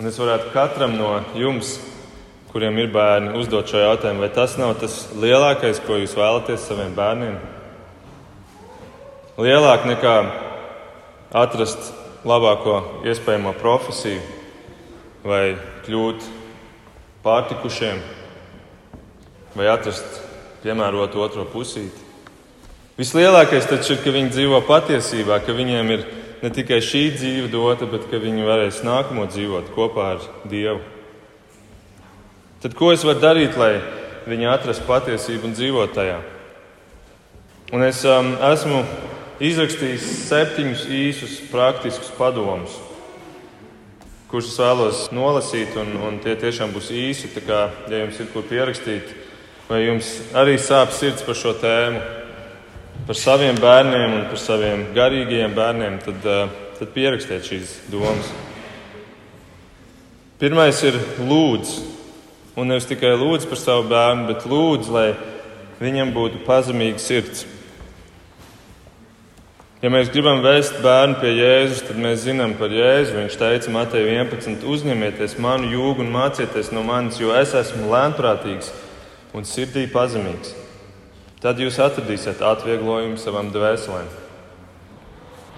Un 0.00 0.10
es 0.10 0.18
varētu 0.20 0.52
katram 0.52 0.98
no 0.98 1.14
jums, 1.38 1.78
kuriem 2.52 2.76
ir 2.82 2.92
bērni, 2.92 3.32
uzdot 3.40 3.70
šo 3.70 3.80
jautājumu, 3.80 4.26
vai 4.26 4.30
tas 4.36 4.58
nav 4.60 4.76
tas 4.82 4.98
lielākais, 5.16 5.80
ko 5.86 5.96
jūs 6.02 6.16
vēlaties 6.18 6.68
saviem 6.68 6.92
bērniem? 6.98 7.40
Lielāk 9.40 9.88
nekā 9.88 10.14
atrast 11.34 11.88
labāko 12.28 12.76
iespējamo 13.08 13.56
profesiju 13.58 14.20
vai 15.24 15.56
kļūt 15.88 16.28
pārtikušiem 17.24 18.04
vai 19.56 19.72
atrast 19.72 20.20
piemērotu 20.62 21.22
otro 21.24 21.48
pusīti. 21.48 22.03
Vislielākais 22.94 23.64
taču 23.66 23.96
ir, 23.96 24.04
ka 24.04 24.12
viņi 24.14 24.30
dzīvo 24.30 24.60
patiesībā, 24.68 25.40
ka 25.42 25.54
viņiem 25.56 25.88
ir 25.90 26.04
ne 26.44 26.50
tikai 26.54 26.78
šī 26.78 27.08
dzīve 27.16 27.48
dota, 27.50 27.88
bet 27.90 28.06
ka 28.06 28.20
viņi 28.22 28.46
varēs 28.46 28.84
nākamo 28.86 29.24
dzīvot 29.32 29.72
kopā 29.74 30.12
ar 30.12 30.28
Dievu. 30.46 30.78
Tad 32.62 32.78
ko 32.78 32.92
es 32.94 33.02
varu 33.02 33.18
darīt, 33.18 33.58
lai 33.58 33.80
viņi 34.30 34.46
atrastu 34.52 34.86
patiesību 34.86 35.50
un 35.50 35.58
dzīvot 35.58 35.98
tajā? 35.98 36.22
Un 37.74 37.82
es 37.82 38.06
um, 38.06 38.30
esmu 38.52 38.84
izrakstījis 39.42 40.08
septiņus 40.30 40.88
īsus 40.94 41.38
praktiskus 41.50 42.14
padomus, 42.14 42.78
kurus 44.30 44.54
es 44.54 44.60
vēlos 44.62 45.06
nolasīt, 45.10 45.74
un, 45.82 45.96
un 45.98 46.22
tie 46.22 46.38
tiešām 46.38 46.70
būs 46.70 46.94
īsi. 46.94 47.34
Tā 47.34 47.42
kā, 47.42 47.64
ja 47.90 48.06
jums 48.06 48.22
ir 48.22 48.30
kur 48.30 48.46
pierakstīt, 48.46 49.16
vai 49.66 49.88
jums 49.88 50.20
arī 50.38 50.60
sāp 50.62 50.94
sirds 50.94 51.26
par 51.26 51.42
šo 51.42 51.58
tēmu, 51.58 52.22
par 53.06 53.16
saviem 53.20 53.58
bērniem 53.60 54.18
un 54.20 54.24
par 54.30 54.40
saviem 54.40 54.86
garīgajiem 54.96 55.54
bērniem, 55.56 55.98
tad, 56.04 56.24
uh, 56.24 56.52
tad 56.78 56.92
pierakstiet 56.94 57.44
šīs 57.44 57.74
domas. 57.92 58.30
Pirmais 60.40 60.80
ir 60.84 60.96
lūdz, 61.20 61.74
un 62.56 62.72
nevis 62.72 62.88
tikai 62.88 63.12
lūdz 63.20 63.48
par 63.50 63.60
savu 63.60 63.84
bērnu, 63.92 64.28
bet 64.30 64.48
lūdz, 64.48 64.88
lai 64.94 65.08
viņam 65.82 66.14
būtu 66.16 66.40
pazemīga 66.46 67.02
sirds. 67.02 67.44
Ja 69.84 69.90
mēs 69.92 70.08
gribam 70.08 70.40
vēst 70.40 70.78
bērnu 70.80 71.18
pie 71.20 71.34
Jēzus, 71.36 71.84
tad 71.84 72.00
mēs 72.00 72.22
zinām 72.24 72.54
par 72.56 72.72
Jēzu. 72.72 73.18
Viņš 73.18 73.34
teica, 73.36 73.72
Matei 73.74 74.06
11, 74.06 74.64
uzņemieties 74.64 75.36
manu 75.44 75.68
jūgu 75.68 76.06
un 76.06 76.12
mācieties 76.14 76.72
no 76.72 76.80
manis, 76.88 77.20
jo 77.20 77.36
es 77.36 77.52
esmu 77.52 77.92
lēnprātīgs 77.92 78.72
un 79.36 79.44
sirdī 79.44 79.84
pazemīgs. 79.92 80.63
Tad 81.44 81.60
jūs 81.60 81.76
atradīsiet 81.84 82.40
atvieglojumu 82.40 83.20
savam 83.20 83.50
dvēselēm. 83.52 84.08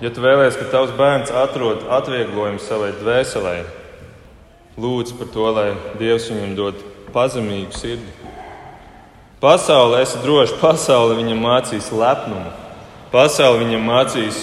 Ja 0.02 0.11
tu 0.12 0.21
vēlēsies, 0.25 0.59
ka 0.59 0.66
tavs 0.75 0.93
bērns 0.99 1.31
atrod 1.31 1.87
atvieglojumu 1.97 2.61
savai 2.61 2.90
dvēselē, 2.99 3.57
lūdz 4.83 5.14
par 5.16 5.31
to, 5.33 5.49
lai 5.57 5.71
Dievs 6.02 6.28
viņam 6.33 6.52
dod 6.59 6.83
pazemīgu 7.14 7.73
sirdi. 7.73 8.12
Pasaulē 9.40 10.02
esi 10.02 10.21
drošs, 10.25 10.59
pasaule 10.61 11.16
viņam 11.16 11.40
mācīs 11.47 11.95
lepnumu 11.95 12.52
pasauli 13.16 13.64
viņam 13.64 13.87
mācīs, 13.87 14.38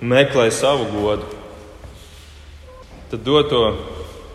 meklē 0.00 0.48
savu 0.54 0.88
godu. 0.92 1.26
Tad 3.10 3.24
dod 3.24 3.48
to 3.50 3.62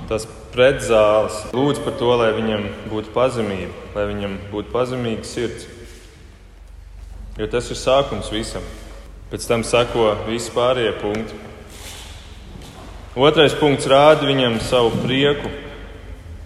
tās 0.10 0.26
pretzāles, 0.54 1.38
lūdz 1.56 1.80
par 1.86 1.96
to, 2.00 2.10
lai 2.20 2.32
viņam 2.36 2.66
būtu 2.92 3.14
pazemība, 3.16 3.72
lai 3.96 4.08
viņam 4.10 4.36
būtu 4.52 4.74
pazemīga 4.74 5.26
sirds. 5.28 5.70
Jo 7.34 7.48
tas 7.50 7.66
ir 7.74 7.78
sākums 7.80 8.30
visam. 8.30 8.62
Pēc 9.32 9.48
tam 9.50 9.64
sako 9.66 10.12
visi 10.28 10.52
pārējie 10.54 10.92
punkti. 11.02 11.40
Otrais 13.18 13.56
punkts 13.58 13.90
rāda 13.90 14.28
viņam 14.30 14.60
savu 14.62 14.92
prieku 15.02 15.50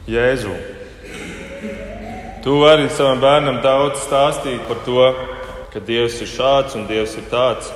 Jēzu. 0.08 0.56
Tu 2.44 2.56
vari 2.62 2.88
savam 2.88 3.20
bērnam 3.20 3.60
daudz 3.60 4.06
stāstīt 4.06 4.64
par 4.70 4.80
to, 4.88 5.12
ka 5.74 5.84
Dievs 5.84 6.22
ir 6.24 6.32
šāds 6.32 6.80
un 6.80 6.88
Dievs 6.88 7.20
ir 7.20 7.28
tāds. 7.28 7.68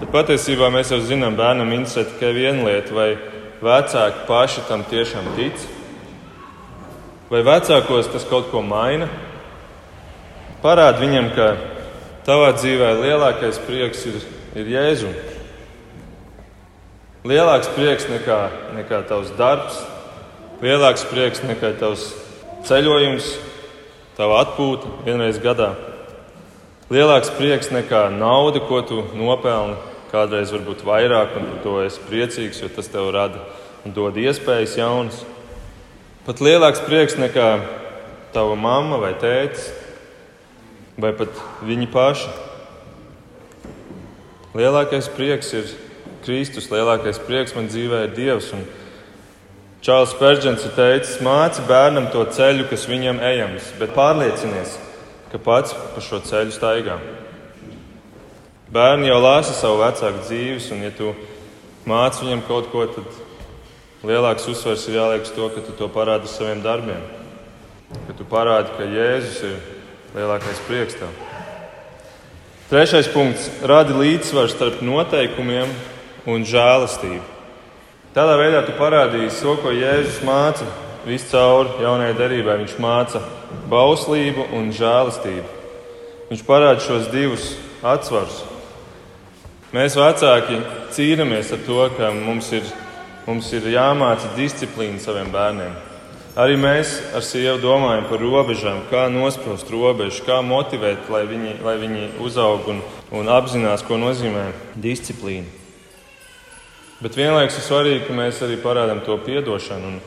Bet 0.00 0.10
patiesībā 0.10 0.72
mēs 0.74 0.90
jau 0.90 0.98
zinām, 1.06 1.38
bērnam 1.38 1.70
interesē 1.70 2.08
tikai 2.08 2.34
viena 2.34 2.66
lieta, 2.66 2.90
vai 2.90 3.10
vecāki 3.62 4.26
paši 4.26 4.66
tam 4.66 4.82
tiešām 4.90 5.34
tic, 5.38 5.66
vai 7.30 7.46
vecākos 7.46 8.10
tas 8.10 8.26
kaut 8.26 8.50
ko 8.50 8.66
maina. 8.66 9.06
Parādi 10.64 11.06
viņam, 11.06 11.36
ka 11.38 11.52
tavā 12.26 12.54
dzīvē 12.56 12.94
lielākais 13.00 13.60
prieks 13.66 14.06
ir, 14.10 14.18
ir 14.58 14.72
Jēzu. 14.76 15.12
Lielāks 17.28 17.68
prieks 17.76 18.08
nekā, 18.08 18.40
nekā 18.78 19.02
tavs 19.08 19.34
darbs, 19.36 19.76
lielāks 20.64 21.04
prieks 21.10 21.44
nekā 21.44 21.74
tavs 21.80 22.08
ceļojums, 22.68 23.34
tava 24.16 24.40
atpūta 24.46 24.88
vienreiz 25.04 25.40
gadā 25.40 25.74
lielāks 26.90 27.30
prieks 27.38 27.70
nekā 27.70 28.08
nauda, 28.10 28.60
ko 28.66 28.82
tu 28.82 29.04
nopelni. 29.14 29.78
Kādreiz 30.10 30.50
varbūt 30.50 30.80
vairāk, 30.82 31.36
un 31.38 31.44
par 31.46 31.58
to 31.62 31.74
esi 31.84 32.00
priecīgs, 32.02 32.58
jo 32.64 32.68
tas 32.74 32.88
tev 32.90 33.12
rada 33.14 33.44
un 33.86 33.94
dod 33.94 34.16
iespējas 34.18 34.74
jaunas. 34.74 35.20
Pat 36.26 36.42
lielāks 36.42 36.82
prieks 36.82 37.14
nekā 37.14 37.50
tava 38.34 38.56
mamma 38.58 38.98
vai 38.98 39.12
tētis, 39.22 39.68
vai 41.02 41.12
pat 41.16 41.34
viņi 41.66 41.88
paši. 41.92 42.30
Lielākais 44.56 45.06
prieks 45.14 45.52
ir 45.54 45.70
Kristus, 46.24 46.68
lielākais 46.72 47.20
prieks 47.22 47.54
man 47.56 47.70
dzīvē 47.70 48.04
ir 48.08 48.14
Dievs. 48.16 48.50
Un 48.56 48.64
Čārls 49.80 50.12
Pērģents 50.18 50.66
ir 50.66 50.74
teicis, 50.76 51.20
māci 51.24 51.62
bērnam 51.68 52.10
to 52.12 52.26
ceļu, 52.28 52.66
kas 52.68 52.84
viņam 52.90 53.22
ejams, 53.24 53.70
bet 53.80 53.94
pārliecinies, 53.96 54.74
ka 55.32 55.40
pats 55.40 55.72
pa 55.72 56.02
šo 56.04 56.20
ceļu 56.26 56.52
staigā. 56.52 56.98
Bērni 58.70 59.08
jau 59.08 59.16
lāsa 59.22 59.54
savu 59.56 59.80
vecāku 59.80 60.26
dzīves, 60.26 60.68
un, 60.74 60.84
ja 60.84 60.92
tu 60.94 61.14
māci 61.88 62.26
viņam 62.26 62.44
kaut 62.44 62.68
ko, 62.74 62.84
tad 62.92 64.04
lielāks 64.04 64.50
uzsvers 64.52 64.84
ir 64.90 65.00
jāliek 65.00 65.24
uz 65.24 65.32
to, 65.34 65.48
ka 65.54 65.64
tu 65.64 65.78
to 65.78 65.88
parādi 65.90 66.28
ar 66.28 66.34
saviem 66.34 66.60
darbiem. 66.62 67.00
Ka 68.06 68.18
tu 68.18 68.26
parādi, 68.28 68.76
ka 68.76 68.84
Jēzus 68.86 69.40
ir 69.48 69.79
lielākais 70.14 70.62
prieks 70.66 70.96
tev. 70.98 71.10
Trešais 72.70 73.08
punkts- 73.10 73.50
radi 73.72 73.92
līdzsvaru 73.92 74.48
starp 74.48 74.82
noteikumiem 74.82 75.68
un 76.26 76.44
žēlastību. 76.44 77.22
Tādā 78.14 78.36
veidā 78.38 78.66
tu 78.66 78.72
parādīsi 78.72 79.42
to, 79.42 79.56
ko 79.56 79.70
Jēzus 79.70 80.22
māca 80.22 80.66
viscaur 81.06 81.80
jaunajai 81.80 82.14
derībai. 82.14 82.58
Viņš 82.64 82.78
māca 82.78 83.22
bauslību 83.70 84.52
un 84.52 84.72
žēlastību. 84.72 85.44
Viņš 86.30 86.42
parāda 86.46 86.80
šos 86.80 87.10
divus 87.10 87.56
atsvarus. 87.82 88.44
Mēs 89.72 89.94
vecāki 89.94 90.62
cīnāmies 90.90 91.52
ar 91.52 91.58
to, 91.66 91.88
ka 91.96 92.10
mums 92.10 92.52
ir, 92.52 92.62
mums 93.26 93.52
ir 93.52 93.62
jāmāca 93.62 94.34
disciplīna 94.36 94.98
saviem 94.98 95.30
bērniem. 95.30 95.89
Arī 96.38 96.54
mēs 96.60 96.92
ar 97.16 97.24
sievu 97.26 97.58
domājam 97.62 98.06
par 98.06 98.22
robežām, 98.22 98.84
kā 98.90 99.08
nosprost 99.10 99.70
robežu, 99.72 100.22
kā 100.28 100.38
motivēt, 100.46 101.08
lai 101.10 101.24
viņi, 101.26 101.56
lai 101.66 101.74
viņi 101.80 102.12
uzaug 102.22 102.68
un, 102.70 102.84
un 103.10 103.32
apzinās, 103.34 103.82
ko 103.82 103.98
nozīmē 103.98 104.52
disciplīna. 104.78 105.58
Bet 107.00 107.16
vienlaikus 107.16 107.58
ir 107.58 107.66
svarīgi, 107.66 108.06
ka 108.06 108.14
mēs 108.14 108.42
arī 108.44 108.60
parādām 108.60 109.02
to 109.02 109.16
piedošanu. 109.24 109.94
Un, 109.94 110.00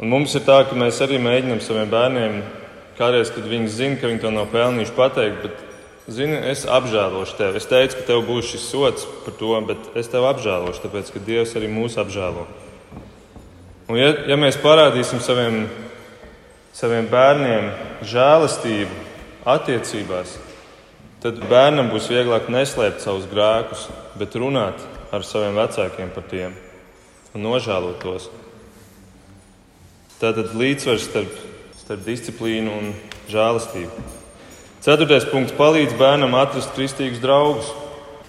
Un 0.00 0.08
mums 0.08 0.32
ir 0.32 0.46
tā, 0.46 0.62
ka 0.64 0.76
mēs 0.80 0.96
arī 1.04 1.18
mēģinām 1.20 1.58
saviem 1.60 1.90
bērniem, 1.92 2.38
kādreiz, 2.96 3.28
kad 3.34 3.44
viņi 3.44 3.68
zina, 3.68 3.98
ka 4.00 4.08
viņi 4.08 4.22
to 4.22 4.30
nav 4.32 4.46
pelnījuši 4.48 4.94
pateikt, 4.96 5.42
bet, 5.44 5.58
zini, 6.08 6.38
es 6.48 6.62
apžēlošu 6.64 7.36
tevi. 7.36 7.60
Es 7.60 7.68
teicu, 7.68 7.98
ka 7.98 8.06
tev 8.08 8.22
būs 8.24 8.48
šis 8.48 8.64
sots 8.70 9.04
par 9.26 9.36
to, 9.36 9.50
bet 9.68 9.90
es 10.00 10.08
tevi 10.08 10.30
apžēlošu, 10.30 10.80
tāpēc, 10.86 11.12
ka 11.12 11.20
Dievs 11.26 11.52
arī 11.60 11.68
mūs 11.68 11.98
apžēlo. 12.00 12.46
Un 13.90 13.98
ja, 13.98 14.12
ja 14.30 14.36
mēs 14.38 14.54
parādīsim 14.62 15.18
saviem, 15.18 15.64
saviem 16.78 17.08
bērniem 17.10 17.64
žēlastību 18.06 19.00
attiecībās, 19.50 20.36
tad 21.24 21.40
bērnam 21.50 21.90
būs 21.90 22.06
vieglāk 22.12 22.46
neslēpt 22.54 23.02
savus 23.02 23.26
grēkus, 23.32 23.88
bet 24.20 24.36
runāt 24.38 24.78
ar 25.10 25.26
saviem 25.26 25.58
vecākiem 25.58 26.12
par 26.14 26.28
tiem 26.30 26.54
un 27.34 27.42
nožēlot 27.48 27.98
tos. 28.04 28.28
Tātad 30.22 30.54
līdzsvars 30.54 31.08
starp, 31.10 31.34
starp 31.80 32.06
disciplīnu 32.06 32.70
un 32.70 32.92
žēlastību. 33.32 34.06
Ceturtais 34.84 35.26
punkts 35.32 35.56
palīdz 35.58 35.98
bērnam 35.98 36.38
atrast 36.38 36.76
kristīgus 36.76 37.18
draugus. 37.22 37.74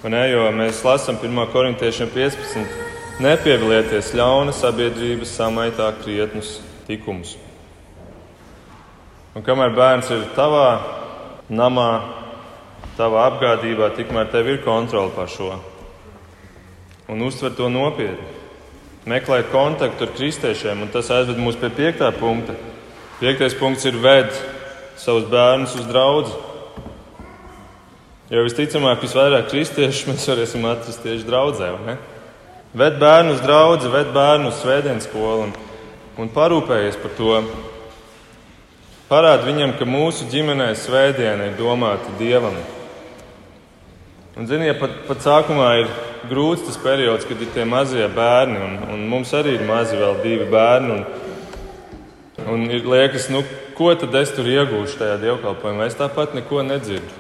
Ne, 0.02 0.24
jo 0.32 0.48
mēs 0.58 0.82
lasām 0.82 1.22
1. 1.22 1.44
korintiešiem 1.54 2.10
15. 2.10 2.91
Nepievilieties 3.20 4.14
ļauna 4.16 4.54
sabiedrības 4.56 5.34
samaitā 5.36 5.90
krietnus 6.00 6.60
tikumus. 6.88 7.36
Un 9.36 9.44
kamēr 9.44 9.74
bērns 9.76 10.12
ir 10.16 10.24
tavā 10.36 10.70
namā, 11.52 11.90
tavā 12.96 13.26
apgādībā, 13.32 13.92
tikmēr 13.98 14.32
tev 14.32 14.48
ir 14.54 14.62
kontrole 14.64 15.12
pār 15.16 15.28
šo. 15.32 15.50
Un 17.12 17.28
uztver 17.28 17.52
to 17.58 17.68
nopietni 17.68 18.40
meklēt 19.10 19.50
kontaktu 19.52 20.06
ar 20.06 20.14
kristiešiem, 20.14 20.84
un 20.84 20.92
tas 20.94 21.10
aizved 21.14 21.40
mūs 21.42 21.58
pie 21.58 21.72
piektā 21.74 22.12
punkta. 22.14 22.54
Piektais 23.22 23.56
punkts 23.58 23.86
ir 23.90 23.98
ved 24.02 24.30
savus 24.98 25.26
bērnus 25.30 25.76
uz 25.80 25.88
draugu. 25.90 26.34
Jo 28.32 28.46
visticamāk, 28.46 29.02
visvairāk 29.04 29.50
kristiešus 29.52 30.08
mēs 30.08 30.28
varēsim 30.30 30.66
atrast 30.70 31.02
tieši 31.04 31.28
draudzē. 31.28 31.74
Ved 32.74 33.00
bērnu 33.00 33.34
uz 33.36 33.42
draugu, 33.44 33.90
ved 33.92 34.14
bērnu 34.16 34.48
uz 34.48 34.62
svētdienas 34.62 35.04
skolu 35.10 35.50
un, 35.50 35.50
un 36.24 36.30
parūpējies 36.32 37.00
par 37.02 37.12
to. 37.18 37.34
Parādi 39.10 39.50
viņam, 39.50 39.74
ka 39.76 39.88
mūsu 39.90 40.30
ģimenē 40.32 40.70
svētdiena 40.80 41.50
ir 41.50 41.58
domāta 41.58 42.14
dievam. 42.20 42.56
Un, 44.40 44.48
ziniet, 44.48 44.78
pat, 44.80 44.94
pat 45.10 45.26
sākumā 45.26 45.68
ir 45.82 45.92
grūts 46.30 46.64
tas 46.70 46.80
periods, 46.80 47.28
kad 47.28 47.44
ir 47.44 47.52
tie 47.52 47.66
mazie 47.68 48.08
bērni, 48.16 48.62
un, 48.64 48.80
un 48.96 49.04
mums 49.12 49.34
arī 49.36 49.58
ir 49.58 49.68
mazi 49.68 50.00
vēl 50.00 50.22
divi 50.24 50.48
bērni. 50.48 50.96
Un, 50.96 52.48
un 52.56 52.66
ir 52.72 52.88
liekas, 52.88 53.28
nu, 53.36 53.44
ko 53.76 53.92
tad 54.00 54.16
es 54.22 54.32
tur 54.32 54.48
iegūšu 54.48 54.96
tajā 55.02 55.20
dievkalpojumā? 55.26 55.92
Es 55.92 56.00
tāpat 56.00 56.40
neko 56.40 56.64
nedzirdu. 56.64 57.20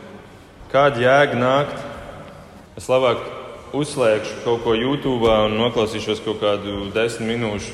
Kāda 0.71 1.03
jēga 1.03 1.43
nākt? 1.43 1.85
Es 2.79 2.87
labāk 2.87 3.40
uzslēgšu 3.77 4.41
kaut 4.45 4.63
ko 4.65 4.75
YouTube 4.75 5.29
un 5.29 5.57
noklausīšos 5.59 6.21
kaut 6.25 6.41
kādu 6.43 6.89
desmit 6.95 7.29
minūšu 7.31 7.73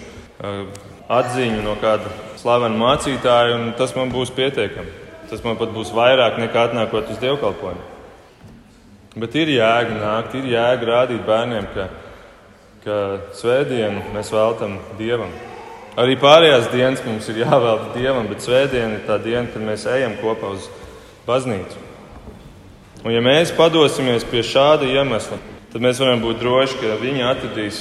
atziņu 1.08 1.64
no 1.66 1.76
kāda 1.82 2.12
slavena 2.38 2.78
mācītāja, 2.78 3.56
un 3.58 3.70
tas 3.80 3.96
man 3.98 4.12
būs 4.14 4.34
pietiekami. 4.36 4.92
Tas 5.28 5.44
man 5.44 5.58
pat 5.60 5.74
būs 5.76 5.92
vairāk 5.96 6.38
nekā 6.40 6.70
atnākot 6.70 7.10
uz 7.12 7.20
dievkalpojumu. 7.20 7.84
Bet 9.18 9.36
ir 9.36 9.50
jēga 9.50 9.98
nākt, 9.98 10.36
ir 10.38 10.52
jēga 10.54 10.88
rādīt 10.88 11.24
bērniem, 11.26 11.68
ka, 11.74 11.88
ka 12.84 12.98
svētdienu 13.36 14.04
mēs 14.14 14.30
veltam 14.32 14.78
Dievam. 15.00 15.34
Arī 15.98 16.14
pārējās 16.22 16.70
dienas 16.70 17.02
mums 17.08 17.28
ir 17.32 17.42
jāvelta 17.42 17.90
Dievam, 17.96 18.30
bet 18.30 18.46
svētdiena 18.46 19.00
ir 19.00 19.06
tā 19.08 19.18
diena, 19.24 19.48
kad 19.50 19.64
mēs 19.66 19.88
ejam 19.90 20.14
kopā 20.22 20.54
uz 20.54 20.70
baznīcu. 21.26 21.82
Un 23.04 23.16
ja 23.16 23.24
mēs 23.26 23.56
padosimies 23.58 24.26
pie 24.30 24.44
šāda 24.46 24.86
iemesla, 24.86 25.40
tad 25.78 25.84
mēs 25.86 26.00
varam 26.02 26.24
būt 26.24 26.40
droši, 26.42 26.78
ka 26.82 26.96
viņi 26.98 27.22
atradīs 27.22 27.80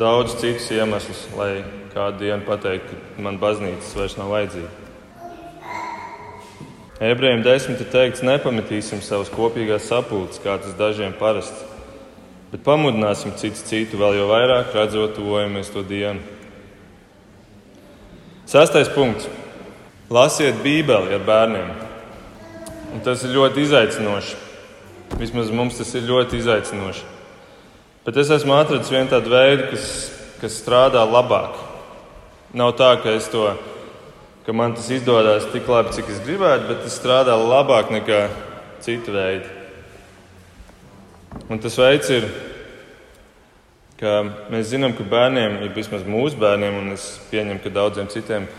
daudz 0.00 0.32
citus 0.40 0.70
iemeslus, 0.72 1.18
lai 1.36 1.58
kādu 1.92 2.22
dienu 2.22 2.40
pateiktu, 2.46 2.96
ka 2.96 3.24
man 3.26 3.36
baznīcas 3.36 3.90
vairs 3.98 4.14
nav 4.16 4.30
vajadzīga. 4.32 4.70
Ebrejiem 7.04 7.44
desmit 7.44 7.84
ir 7.84 7.90
teikts, 7.92 8.24
nepametīsim 8.24 9.04
savus 9.04 9.28
kopīgās 9.28 9.90
sapulces, 9.90 10.40
kā 10.40 10.56
tas 10.56 10.72
dažiem 10.78 11.12
parasts, 11.20 11.68
bet 12.48 12.64
pamudināsim 12.64 13.36
citu 13.36 13.60
citu 13.60 14.00
vēl 14.00 14.22
jau 14.22 14.32
vairāk, 14.32 14.72
redzot, 14.72 15.12
tuvojamies 15.18 15.68
to 15.74 15.84
dienu. 15.84 16.24
Sastais 18.48 18.88
punkts. 18.88 19.28
Lasiet 20.08 20.64
Bībeli 20.64 21.12
ar 21.12 21.28
bērniem. 21.28 21.76
Un 22.94 23.04
tas 23.04 23.20
ir 23.20 23.36
ļoti 23.36 23.68
izaicinoši. 23.68 24.38
Vismaz 25.20 25.52
mums 25.52 25.76
tas 25.76 25.92
ir 25.92 26.08
ļoti 26.08 26.40
izaicinoši. 26.40 27.10
Bet 28.04 28.18
es 28.20 28.28
esmu 28.28 28.52
atradzis 28.52 28.92
vienu 28.92 29.08
tādu 29.08 29.30
veidu, 29.32 29.70
kas, 29.70 29.84
kas 30.42 30.58
strādā 30.60 31.00
labāk. 31.08 31.56
Nav 32.52 32.74
tā, 32.76 32.90
ka, 33.00 33.14
to, 33.32 33.46
ka 34.44 34.52
man 34.52 34.76
tas 34.76 34.90
izdodas 34.92 35.48
tik 35.54 35.70
labi, 35.72 35.94
cik 35.96 36.12
es 36.12 36.20
gribētu, 36.26 36.68
bet 36.68 36.84
tas 36.84 36.98
strādā 37.00 37.38
labāk 37.40 37.88
nekā 37.94 38.26
citi 38.84 39.14
veidi. 39.14 39.48
Un 41.48 41.64
tas 41.64 41.80
veids 41.80 42.12
ir, 42.12 42.28
ka 43.96 44.20
mēs 44.52 44.68
zinām, 44.74 44.92
ka 44.92 45.08
bērniem, 45.08 45.62
ja 45.64 45.72
vismaz 45.72 46.04
mūsu 46.04 46.36
bērniem, 46.44 46.76
un 46.84 46.94
es 46.98 47.08
pieņemu, 47.32 47.64
ka 47.64 47.72
daudziem 47.72 48.12
citiem 48.12 48.50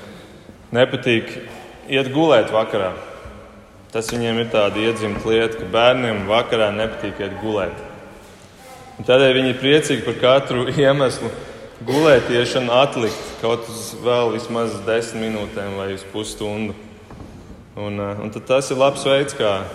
nepatīk 0.74 1.36
iet 1.94 2.10
gulēt 2.18 2.50
vakarā. 2.50 2.96
Tas 3.94 4.10
viņiem 4.10 4.42
ir 4.42 4.56
tāda 4.58 4.82
iedzimta 4.82 5.30
lieta, 5.30 5.62
ka 5.62 5.70
bērniem 5.70 6.26
vakarā 6.34 6.74
nepatīk 6.74 7.22
iet 7.22 7.44
gulēt. 7.46 7.92
Tādēļ 8.96 9.34
viņi 9.36 9.50
ir 9.52 9.58
priecīgi 9.60 10.04
par 10.06 10.16
katru 10.22 10.62
iemeslu 10.80 11.28
gulētiešanu 11.84 12.72
atlikt 12.72 13.32
kaut 13.42 13.68
uz 13.68 13.90
vēl 14.00 14.30
vismaz 14.38 14.78
desmit 14.86 15.26
minūtēm 15.26 15.74
vai 15.76 15.90
uz 15.98 16.06
pusstundu. 16.14 16.72
Un, 17.76 18.00
eh, 18.00 18.22
un 18.24 18.32
tas 18.32 18.72
ir 18.72 18.80
labs 18.80 19.04
veids, 19.04 19.36
kā, 19.36 19.66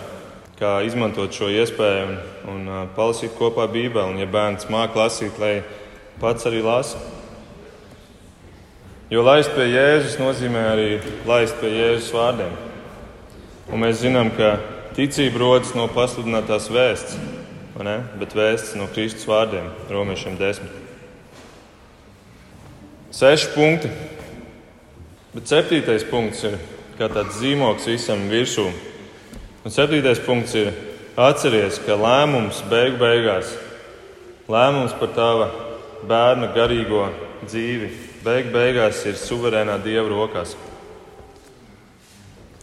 kā 0.57 0.79
izmantot 0.89 1.37
šo 1.37 1.51
iespēju 1.53 2.07
un, 2.07 2.15
un 2.55 2.63
eh, 2.65 2.87
palasīt 2.97 3.35
kopā 3.37 3.67
Bībeli. 3.69 4.15
Un, 4.15 4.23
ja 4.23 4.29
bērns 4.31 4.71
māca 4.73 5.03
lasīt, 5.03 5.37
lai 5.37 5.59
pats 6.23 6.49
arī 6.49 6.63
lasa. 6.65 6.97
Jo 9.13 9.27
laist 9.27 9.53
pie 9.53 9.67
Jēzus 9.69 10.17
nozīmē 10.23 10.65
arī 10.71 10.89
laist 11.29 11.61
pie 11.61 11.75
Jēzus 11.75 12.09
vārdiem. 12.17 12.57
Un 13.69 13.85
mēs 13.85 14.01
zinām, 14.01 14.33
ka 14.33 14.55
ticība 14.97 15.45
rodas 15.45 15.77
no 15.77 15.91
pasludinātās 15.93 16.71
vēstures 16.73 17.40
bet 18.19 18.35
vēsts 18.35 18.75
no 18.79 18.89
Kristus 18.91 19.29
vārdiem, 19.31 19.69
Romiešiem 19.91 20.37
10. 20.41 20.71
Seši 23.15 23.51
punkti. 23.55 23.91
Bet 25.31 25.47
septītais 25.47 26.03
punkts 26.11 26.43
ir 26.49 26.57
kā 26.99 27.07
tāds 27.13 27.39
zīmogs 27.39 27.87
visam 27.87 28.27
virsū. 28.31 28.67
Un 29.63 29.75
septītais 29.75 30.19
punkts 30.25 30.57
ir 30.59 30.73
atceries, 31.21 31.79
ka 31.85 31.95
lēmums 31.95 32.63
beigu 32.71 32.99
beigās, 32.99 33.53
lēmums 34.51 34.97
par 34.99 35.13
tava 35.15 35.49
bērna 36.11 36.51
garīgo 36.57 37.07
dzīvi, 37.45 37.91
beigu 38.25 38.55
beigās 38.55 39.05
ir 39.07 39.19
suverēnā 39.21 39.79
Dieva 39.85 40.09
rokās. 40.11 40.57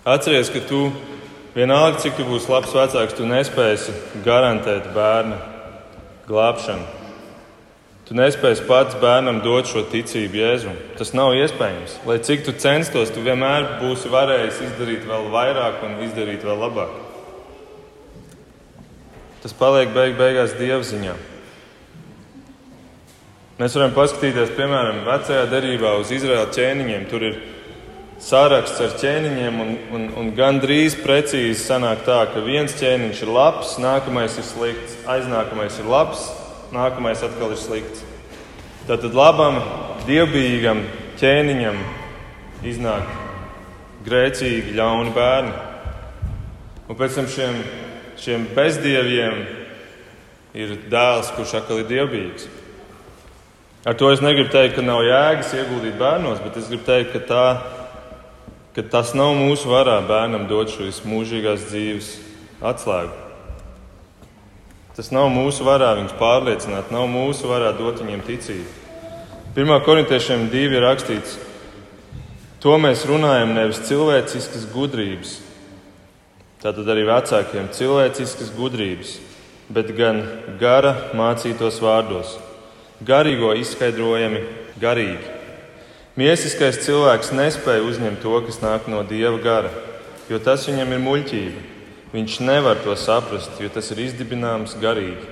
Atceries, 0.08 0.52
ka 0.52 0.62
tu 0.68 0.88
Vienalga, 1.58 1.98
cik 2.04 2.20
tu 2.20 2.26
būsi 2.28 2.52
labs 2.54 2.70
vecāks, 2.76 3.16
tu 3.18 3.26
nespēsi 3.26 3.96
garantēt 4.22 4.92
bērna 4.94 5.40
glābšanu. 6.28 6.86
Tu 8.06 8.14
nespēsi 8.16 8.68
pats 8.68 8.96
bērnam 9.02 9.40
dot 9.42 9.66
šo 9.66 9.82
ticību 9.90 10.38
Jēzum. 10.38 10.76
Tas 11.00 11.16
nav 11.18 11.34
iespējams. 11.34 11.98
Lai 12.06 12.20
cik 12.24 12.46
tu 12.46 12.54
censtos, 12.62 13.10
tu 13.12 13.24
vienmēr 13.26 13.82
būsi 13.82 14.12
varējis 14.14 14.62
izdarīt 14.68 15.10
vēl 15.10 15.28
vairāk 15.34 15.82
un 15.88 15.98
izdarīt 16.06 16.46
vēl 16.46 16.62
labāk. 16.62 16.94
Tas 19.42 19.58
paliek 19.58 19.90
beig 19.98 20.14
beigās 20.20 20.54
Dieva 20.62 20.86
ziņā. 20.86 21.18
Mēs 23.58 23.76
varam 23.82 23.98
paskatīties, 23.98 24.54
piemēram, 24.54 25.02
vecajā 25.10 25.50
derībā 25.50 25.98
uz 25.98 26.14
Izraēla 26.14 26.52
ķēniņiem. 26.54 27.10
Tur 27.10 27.26
ir 27.26 27.42
saraksts 28.24 28.82
ar 28.82 28.96
ķēniņiem, 28.98 29.60
un, 29.62 29.74
un, 29.94 30.06
un 30.18 30.32
gandrīz 30.38 30.98
precīzi 31.04 31.60
sanāk 31.62 32.04
tā, 32.08 32.24
ka 32.34 32.42
viens 32.46 32.74
ķēniņš 32.78 33.22
ir 33.24 33.32
labs, 33.34 33.76
nākamais 33.82 34.38
ir 34.40 34.48
slikts, 34.48 34.98
aiznākamais 35.10 35.78
ir 35.82 35.90
labs, 35.92 36.26
nākamais 36.74 37.22
atkal 37.26 37.54
ir 37.54 37.62
slikts. 37.62 38.04
Tātad 38.88 39.16
labam, 39.18 39.60
dievbijīgam 40.08 40.82
ķēniņam 41.22 41.80
iznāk 42.68 43.16
grēcīgi, 44.08 44.76
ļauni 44.78 45.14
bērni. 45.16 45.56
Un 46.88 46.98
pēc 46.98 47.18
tam 47.20 47.28
šiem, 47.30 47.58
šiem 48.24 48.46
bezdieviem 48.56 49.42
ir 50.58 50.78
dēls, 50.90 51.34
kurš 51.36 51.58
atkal 51.60 51.84
ir 51.84 51.90
dievbijīgs. 51.92 52.48
Ar 53.88 53.96
to 53.96 54.10
es 54.12 54.24
negribu 54.24 54.50
teikt, 54.52 54.76
ka 54.76 54.84
nav 54.84 55.04
jēgas 55.06 55.54
ieguldīt 55.56 56.00
bērnos, 56.00 56.40
bet 56.44 56.58
es 56.60 56.72
gribu 56.72 56.88
teikt, 56.88 57.14
ka 57.14 57.22
tā 57.28 57.44
ir 57.56 57.77
ka 58.78 58.84
tas 58.86 59.16
nav 59.18 59.32
mūsu 59.34 59.72
varā 59.72 59.96
bērnam 60.06 60.44
dot 60.46 60.70
šīs 60.70 61.00
mūžīgās 61.02 61.64
dzīves 61.66 62.10
atslēgu. 62.62 63.16
Tas 64.94 65.08
nav 65.10 65.32
mūsu 65.34 65.66
varā 65.66 65.96
viņus 65.98 66.14
pārliecināt, 66.20 66.92
nav 66.94 67.08
mūsu 67.10 67.50
varā 67.50 67.72
dot 67.74 68.04
viņiem 68.04 68.22
ticību. 68.28 68.68
Pirmā 69.56 69.80
korintiešiem 69.82 70.46
divi 70.54 70.78
ir 70.78 70.86
rakstīts, 70.86 71.40
to 72.62 72.76
mēs 72.78 73.08
runājam 73.10 73.56
nevis 73.58 73.82
cilvēciskas 73.90 74.68
gudrības, 74.70 75.32
tātad 76.62 76.86
arī 76.94 77.08
vecākiem 77.10 77.72
cilvēciskas 77.74 78.52
gudrības, 78.60 79.16
bet 79.74 79.90
gan 79.98 80.22
gara 80.62 80.94
mācītos 81.18 81.82
vārdos, 81.82 82.38
garīgo 83.02 83.56
izskaidrojami 83.58 84.46
garīgi. 84.78 85.37
Miesiskais 86.18 86.80
cilvēks 86.82 87.30
nespēja 87.38 87.84
uzņemt 87.86 88.24
to, 88.24 88.34
kas 88.48 88.58
nāk 88.64 88.88
no 88.90 89.04
dieva 89.06 89.38
gara, 89.38 89.70
jo 90.26 90.40
tas 90.42 90.64
viņam 90.66 90.96
ir 90.96 91.04
muļķība. 91.04 91.66
Viņš 92.16 92.38
nevar 92.42 92.80
to 92.82 92.96
saprast, 92.98 93.60
jo 93.62 93.70
tas 93.70 93.92
ir 93.94 94.02
izdibināms 94.08 94.74
garīgi. 94.82 95.28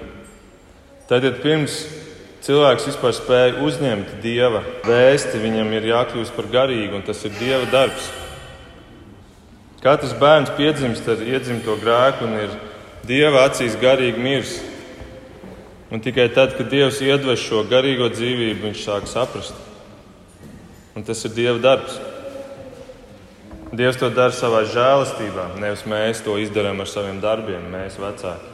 Tad, 1.10 1.26
pirms 1.41 1.80
cilvēks 2.45 2.86
vispār 2.91 3.17
spēja 3.17 3.58
uzņemt 3.65 4.13
dieva 4.21 4.62
vēsti, 4.86 5.41
viņam 5.41 5.74
ir 5.74 5.89
jākļūst 5.89 6.38
par 6.38 6.52
garīgu, 6.54 7.00
un 7.00 7.08
tas 7.08 7.26
ir 7.26 7.34
dieva 7.39 7.65
darbs. 7.74 8.12
Katrs 9.82 10.13
bērns 10.21 10.54
piedzimst 10.58 11.10
ar 11.10 11.21
iedzimto 11.21 11.80
grēku 11.82 12.30
un 12.30 12.39
ir 12.43 12.58
dieva 13.10 13.48
acīs 13.50 13.78
garīgi 13.82 14.21
mirs. 14.21 14.58
Un 15.93 16.02
tikai 16.02 16.30
tad, 16.34 16.54
kad 16.58 16.69
Dievs 16.69 16.98
iedves 17.06 17.41
šo 17.45 17.62
garīgo 17.69 18.10
dzīvību, 18.10 18.65
viņš 18.65 18.86
sāk 18.86 19.06
saprast. 19.10 19.54
Un 20.95 21.03
tas 21.03 21.25
ir 21.27 21.34
Dieva 21.36 21.60
darbs. 21.60 21.99
Dievs 23.75 23.97
to 23.99 24.08
dara 24.13 24.31
savā 24.31 24.62
žēlastībā, 24.71 25.49
nevis 25.60 25.84
mēs 25.89 26.21
to 26.23 26.38
izdarām 26.39 26.79
ar 26.79 26.88
saviem 26.88 27.17
darbiem, 27.19 27.65
mēs 27.73 27.97
vecāki. 27.99 28.53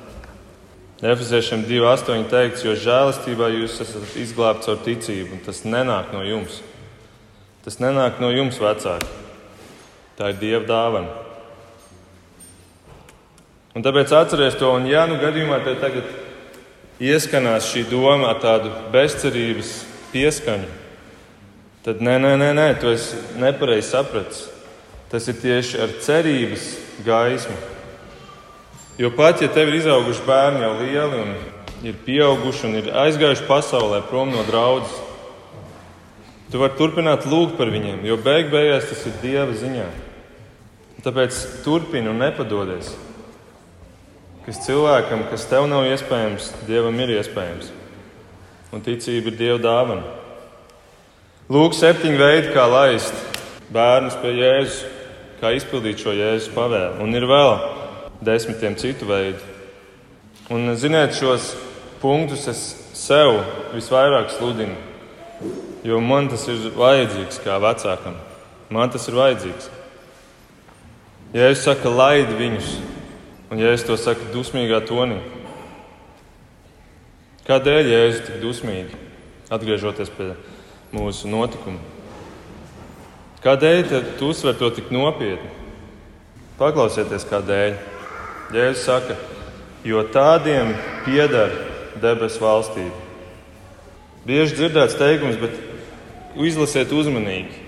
Efeziešiem 1.01 1.63
2,8 1.65 2.25
teikts, 2.29 2.63
jo 2.65 2.73
žēlastībā 2.77 3.51
jūs 3.53 3.79
esat 3.81 4.17
izglābts 4.21 4.69
ar 4.69 4.81
ticību, 4.85 5.37
un 5.37 5.43
tas 5.45 5.61
nenāk 5.65 6.09
no 6.13 6.21
jums. 6.25 6.59
Tas 7.65 7.77
nenāk 7.81 8.17
no 8.21 8.31
jums, 8.33 8.57
vecāki. 8.61 9.09
Tā 10.17 10.33
ir 10.33 10.41
Dieva 10.41 10.65
dāvana. 10.65 11.13
Un 13.77 13.85
tāpēc 13.85 14.11
atcerieties 14.17 14.57
to, 14.59 14.73
un 14.75 14.89
ja 14.89 15.05
nu 15.09 15.21
gadījumā 15.21 15.61
tev 15.65 15.77
tagad 15.81 16.09
ieskanās 17.01 17.69
šī 17.69 17.85
doma 17.89 18.33
ar 18.33 18.41
tādu 18.43 18.73
bezcerības 18.93 19.77
pieskaņu, 20.11 20.80
tad 21.85 22.01
nē, 22.01 22.17
nē, 22.21 22.35
nē, 22.37 22.49
nē 22.57 22.67
tu 22.81 22.91
esi 22.93 23.19
nepareizi 23.41 23.89
sapratis. 23.89 24.47
Tas 25.11 25.27
ir 25.27 25.39
tieši 25.41 25.79
ar 25.83 25.93
cerības 25.99 26.67
gaismu. 27.03 27.57
Jo 29.01 29.09
pat 29.15 29.41
ja 29.41 29.49
tev 29.51 29.71
ir 29.71 29.81
izauguši 29.81 30.23
bērni 30.27 30.61
jau 30.63 30.73
lieli 30.79 31.23
un 31.23 31.33
ir 31.87 31.97
pieauguši 32.05 32.67
un 32.67 32.77
ir 32.79 32.91
aizgājuši 33.03 33.47
pasaulē 33.47 34.03
prom 34.07 34.29
no 34.31 34.43
draudzes, 34.45 34.93
tu 36.51 36.61
vari 36.61 36.77
turpināt 36.77 37.25
lūgt 37.25 37.57
par 37.57 37.71
viņiem, 37.73 38.03
jo 38.05 38.17
beig 38.21 38.51
beigās 38.51 38.89
tas 38.89 39.05
ir 39.07 39.17
Dieva 39.23 39.55
ziņā. 39.55 39.87
Tāpēc 41.01 41.37
turpini 41.65 42.11
un 42.11 42.21
nepadodies. 42.21 42.91
Kas 44.45 44.61
cilvēkam, 44.67 45.25
kas 45.31 45.47
tev 45.49 45.65
nav 45.69 45.87
iespējams, 45.89 46.51
Dievam 46.67 46.97
ir 47.01 47.15
iespējams. 47.17 47.71
Un 48.71 48.83
ticība 48.85 49.31
ir 49.31 49.39
Dieva 49.39 49.61
dāvana. 49.61 50.20
Lūk, 51.51 51.73
septiņi 51.75 52.15
veidi, 52.15 52.51
kā 52.53 52.63
laist 52.69 53.17
bērnus 53.75 54.13
pie 54.21 54.29
Jēzus, 54.37 54.75
kā 55.41 55.49
izpildīt 55.51 55.99
šo 55.99 56.13
Jēzus 56.15 56.53
pavēlu. 56.55 57.01
Un 57.03 57.17
ir 57.17 57.25
vēl 57.27 57.49
desmitiem 58.23 58.77
citu 58.79 59.09
veidu. 59.09 59.41
Un, 60.53 60.69
ziniet, 60.79 61.11
šos 61.17 61.49
punktus 61.99 62.45
es 62.47 62.61
sev 62.95 63.41
visvairāk 63.73 64.31
sludinu, 64.31 64.77
jo 65.83 65.99
man 65.99 66.29
tas 66.31 66.45
ir 66.47 66.69
vajadzīgs 66.77 67.41
kā 67.43 67.57
vecākam. 67.65 68.15
Man 68.71 68.93
tas 68.93 69.09
ir 69.11 69.19
vajadzīgs. 69.19 69.67
Ja 71.35 71.51
es 71.51 71.65
saku, 71.65 71.91
laid 71.91 72.31
viņus, 72.39 72.77
un 73.51 73.59
ja 73.59 73.73
es 73.75 73.83
to 73.83 73.99
saku 73.99 74.29
dusmīgā 74.31 74.79
tonī, 74.87 75.19
kādēļ 77.51 77.91
Jēzus 77.91 78.25
tik 78.29 78.41
dusmīgi, 78.45 79.03
atgriežoties 79.51 80.15
pie 80.15 80.31
mūsu 80.95 81.29
notikuma? 81.31 81.79
Kādēļ 83.41 83.83
tu 84.19 84.29
uzsver 84.29 84.57
to 84.59 84.69
tik 84.75 84.91
nopietni? 84.93 85.49
Paklausieties, 86.59 87.25
kādēļ. 87.29 87.77
Jēzus 88.51 88.83
saka, 88.85 89.15
jo 89.87 90.03
tādiem 90.13 90.75
pieder 91.05 91.53
debesu 92.03 92.43
valstība. 92.43 92.97
Bieži 94.27 94.59
dzirdēts 94.59 94.99
teikums, 94.99 95.39
bet 95.41 95.55
izlasiet 96.35 96.91
uzmanīgi, 96.93 97.63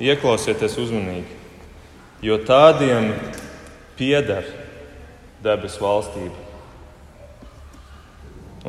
ieklausieties 0.00 0.78
uzmanīgi 0.80 1.40
jo 2.22 2.36
tādiem 2.44 3.14
pieder 3.96 4.44
debesu 5.44 5.80
valstība. 5.80 6.48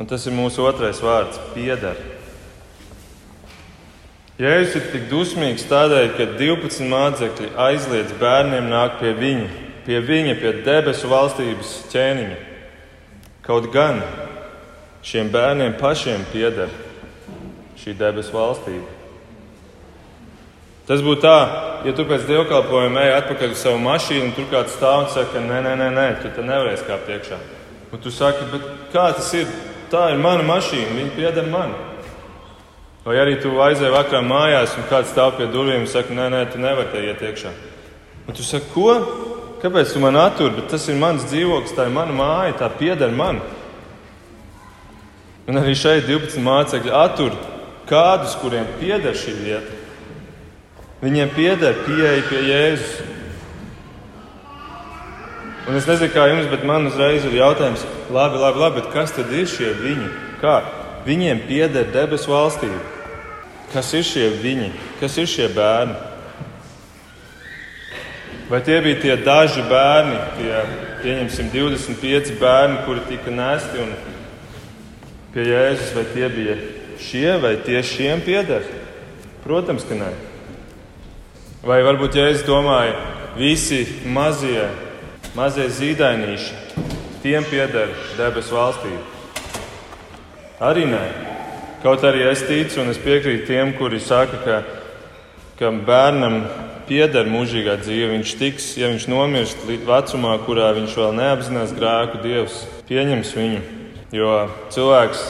Un 0.00 0.08
tas 0.08 0.24
ir 0.24 0.32
mūsu 0.32 0.64
otrais 0.64 1.02
vārds- 1.04 1.40
pieder. 1.54 1.96
Jēzus 4.42 4.74
ir 4.74 4.86
tik 4.90 5.04
dusmīgs 5.06 5.68
tādēļ, 5.70 6.06
ka 6.16 6.24
12 6.34 6.88
mācekļi 6.90 7.50
aizliedz 7.62 8.14
bērniem 8.18 8.64
nākt 8.72 8.96
pie 8.98 9.12
viņa, 9.14 9.44
pie 9.86 10.00
viņa, 10.02 10.32
pie 10.40 10.50
debesu 10.66 11.10
valstības 11.12 11.74
ķēniņa. 11.92 12.38
Kaut 13.46 13.68
gan 13.74 14.00
šiem 15.06 15.30
bērniem 15.30 15.76
pašiem 15.78 16.24
pieder 16.32 16.72
šī 17.78 17.94
debesu 18.00 18.34
valstība. 18.34 18.98
Tas 20.90 21.04
būtu 21.06 21.22
tā, 21.22 21.38
ja 21.86 21.94
tu 21.94 22.08
pēc 22.08 22.26
dievkalpojuma 22.26 23.06
ej 23.06 23.14
atpakaļ 23.20 23.54
uz 23.54 23.62
savu 23.62 23.78
mašīnu, 23.84 24.26
un 24.26 24.34
tur 24.34 24.50
kāds 24.50 24.74
stāv 24.74 25.04
un 25.04 25.08
saka, 25.14 25.38
nē, 25.38 25.62
nē, 25.68 25.76
nē, 25.84 25.88
nē 25.94 26.08
tu 26.24 26.34
te 26.34 26.42
nevarēsi 26.42 26.88
kāpt 26.90 27.14
iekšā. 27.14 27.38
Un 27.94 28.02
tu 28.02 28.10
saki, 28.10 28.50
kā 28.90 29.06
tas 29.14 29.30
ir? 29.38 29.46
Tā 29.92 30.08
ir 30.10 30.18
mana 30.24 30.42
mašīna, 30.48 30.96
viņa 30.98 31.14
pieder 31.14 31.50
man. 31.52 31.76
Vai 33.02 33.16
arī 33.18 33.34
tu 33.42 33.56
aizēji 33.58 33.90
vakarā 33.90 34.20
mājās, 34.22 34.76
un 34.78 34.86
kāds 34.86 35.10
stāv 35.10 35.34
pie 35.34 35.48
durvīm 35.50 35.82
un 35.82 35.90
saka, 35.90 36.14
nē, 36.14 36.28
nē, 36.30 36.42
tu 36.52 36.60
nevari 36.62 36.92
te 36.92 37.00
iet 37.02 37.24
iekšā. 37.26 37.50
Un 38.28 38.36
tu 38.38 38.44
saki, 38.46 38.68
ko? 38.70 38.92
Kāpēc 39.62 39.94
tu 39.94 40.02
man 40.02 40.18
attur? 40.18 40.52
Bet 40.54 40.68
tas 40.70 40.86
ir 40.90 40.98
mans 40.98 41.26
dzīvoklis, 41.26 41.74
tā 41.74 41.88
ir 41.88 41.94
mana 41.94 42.14
māja, 42.14 42.54
tā 42.60 42.68
pieder 42.78 43.10
man. 43.14 43.40
Un 45.50 45.58
arī 45.58 45.74
šeit 45.74 46.06
12 46.06 46.38
mācekļi 46.46 46.94
attur 46.94 47.34
kādus, 47.90 48.36
kuriem 48.38 48.70
pieder 48.78 49.18
šī 49.18 49.34
vieta. 49.40 49.80
Viņiem 51.02 51.34
pieder 51.34 51.82
pieeja 51.82 52.22
pie 52.28 52.44
Jēzus. 52.46 52.94
Un 55.66 55.78
es 55.78 55.86
nezinu, 55.90 56.10
kā 56.14 56.28
jums, 56.30 56.46
bet 56.50 56.62
man 56.66 56.86
uzreiz 56.86 57.26
ir 57.26 57.34
jautājums, 57.38 57.82
labi, 58.14 58.38
labi, 58.38 58.62
labi 58.62 58.86
kas 58.94 59.14
tad 59.14 59.30
ir 59.34 59.50
šie 59.50 59.74
viņi? 59.82 60.08
Kā? 60.38 60.60
Viņiem 61.06 61.42
pieder 61.48 61.90
debesu 61.90 62.30
valstība. 62.30 62.91
Kas 63.72 63.92
ir 63.96 64.04
šie 64.04 64.26
viņi? 64.42 64.68
Kas 65.00 65.16
ir 65.16 65.28
šie 65.30 65.46
bērni? 65.52 65.94
Vai 68.52 68.60
tie 68.60 68.82
bija 68.84 68.98
tie 69.00 69.14
daži 69.16 69.62
bērni, 69.64 70.18
tie 70.36 70.58
pieņemsim 71.00 71.48
25 71.54 72.34
bērni, 72.36 72.82
kuri 72.84 73.00
tika 73.08 73.32
nesti 73.32 73.80
un 73.80 73.94
pie 75.32 75.46
Jēzus, 75.48 75.94
vai 75.96 76.04
tie 76.12 76.28
bija 76.28 76.58
šie, 77.00 77.30
vai 77.40 77.54
tie 77.64 77.80
šiem 77.80 78.20
pieder? 78.26 78.68
Protams, 79.46 79.88
ka 79.88 79.96
nē. 79.96 80.12
Vai 81.64 81.80
varbūt 81.86 82.20
Jēzus 82.20 82.44
domāja, 82.44 82.92
visi 83.40 83.86
mazie, 84.04 84.68
mazie 85.32 85.70
zīdainīši, 85.72 86.84
tiem 87.24 87.48
pieder 87.48 87.96
debesu 88.20 88.58
valstība? 88.58 89.04
Arī 90.60 90.90
nē. 90.92 91.31
Kaut 91.82 92.04
arī 92.06 92.22
es 92.30 92.44
ticu 92.46 92.78
un 92.82 92.92
es 92.92 93.00
piekrītu 93.02 93.48
tiem, 93.48 93.72
kuri 93.74 93.98
saka, 94.02 94.38
ka, 94.44 94.58
ka 95.58 95.70
bērnam 95.86 96.44
pieder 96.86 97.26
mūžīgā 97.30 97.74
dzīve. 97.80 98.12
Viņš 98.16 98.34
tiks, 98.38 98.68
ja 98.78 98.90
viņš 98.92 99.08
nomirst 99.10 99.64
vecumā, 99.66 100.36
kurā 100.46 100.70
viņš 100.78 100.94
vēl 101.00 101.16
neapzinās 101.18 101.74
grēku, 101.74 102.22
Dievs 102.22 102.60
pieņems 102.90 103.34
viņu. 103.38 103.64
Jo 104.14 104.36
cilvēks, 104.74 105.26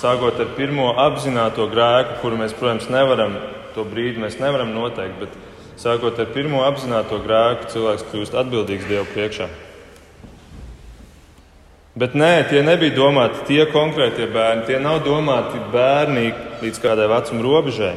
sākot 0.00 0.42
ar 0.44 0.52
pirmo 0.58 0.92
apzināto 1.06 1.70
grēku, 1.72 2.20
kuru 2.20 2.42
mēs, 2.42 2.52
protams, 2.58 2.90
nevaram 2.92 3.38
to 3.74 3.86
brīdi 3.88 4.20
nevaram 4.20 4.74
noteikt, 4.76 5.18
bet 5.22 5.40
Sākot 5.74 6.20
ar 6.22 6.28
pirmo 6.30 6.60
apzināto 6.62 7.18
grēku, 7.24 7.66
cilvēks 7.72 8.04
kļūst 8.12 8.36
atbildīgs 8.38 8.86
Dievu 8.86 9.08
priekšā. 9.10 9.48
Bet 11.94 12.16
nē, 12.18 12.48
tie 12.50 12.58
nebija 12.66 12.96
domāti 12.96 13.44
tie 13.46 13.64
konkrētie 13.70 14.26
bērni. 14.34 14.64
Tie 14.66 14.80
nav 14.82 15.04
domāti 15.06 15.60
bērni 15.70 16.32
līdz 16.64 16.80
kādai 16.82 17.06
vecuma 17.10 17.44
robežai. 17.44 17.94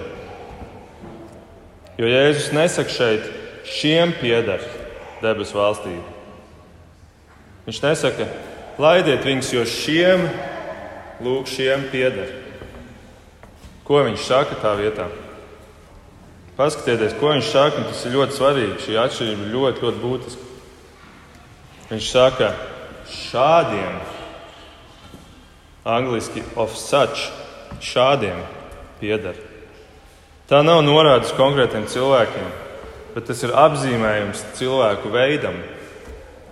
Jo 1.97 2.05
Jēzus 2.05 2.51
nesaka 2.53 2.93
šeit, 2.93 3.31
šiem 3.65 4.13
pieder 4.19 4.61
debesu 5.23 5.57
valstība. 5.57 6.05
Viņš 7.65 7.79
nesaka, 7.83 8.27
laidiet 8.77 9.25
viņus, 9.25 9.49
jo 9.55 9.65
šiem, 9.65 10.27
lūk, 11.25 11.49
šiem 11.49 11.89
pieder. 11.89 12.29
Ko 13.87 14.05
viņš 14.05 14.29
saka 14.29 14.59
tā 14.61 14.77
vietā? 14.77 15.09
Paskatieties, 16.57 17.17
ko 17.17 17.33
viņš 17.33 17.49
saka, 17.49 17.81
un 17.81 17.89
tas 17.89 18.05
ir 18.05 18.13
ļoti 18.13 18.37
svarīgi. 18.37 18.79
Šī 18.85 19.01
atšķirība 19.01 19.43
ir 19.47 19.53
ļoti, 19.57 19.85
ļoti 19.87 20.03
būtiska. 20.05 20.47
Viņš 21.89 22.13
saka, 22.13 22.53
šādiem, 23.11 23.99
angļuiski 25.87 26.43
of 26.59 26.75
such, 26.77 27.29
šādiem 27.83 28.41
pieder. 28.99 29.37
Tā 30.47 30.61
nav 30.63 30.83
norāde 30.85 31.27
uz 31.27 31.33
konkrētiem 31.35 31.87
cilvēkiem, 31.91 32.51
bet 33.15 33.27
tas 33.27 33.41
ir 33.43 33.55
apzīmējums 33.55 34.45
cilvēku 34.59 35.11
veidam. 35.11 35.57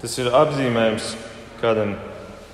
Tas 0.01 0.17
ir 0.19 0.27
apzīmējums 0.35 1.13
kādam, 1.61 1.95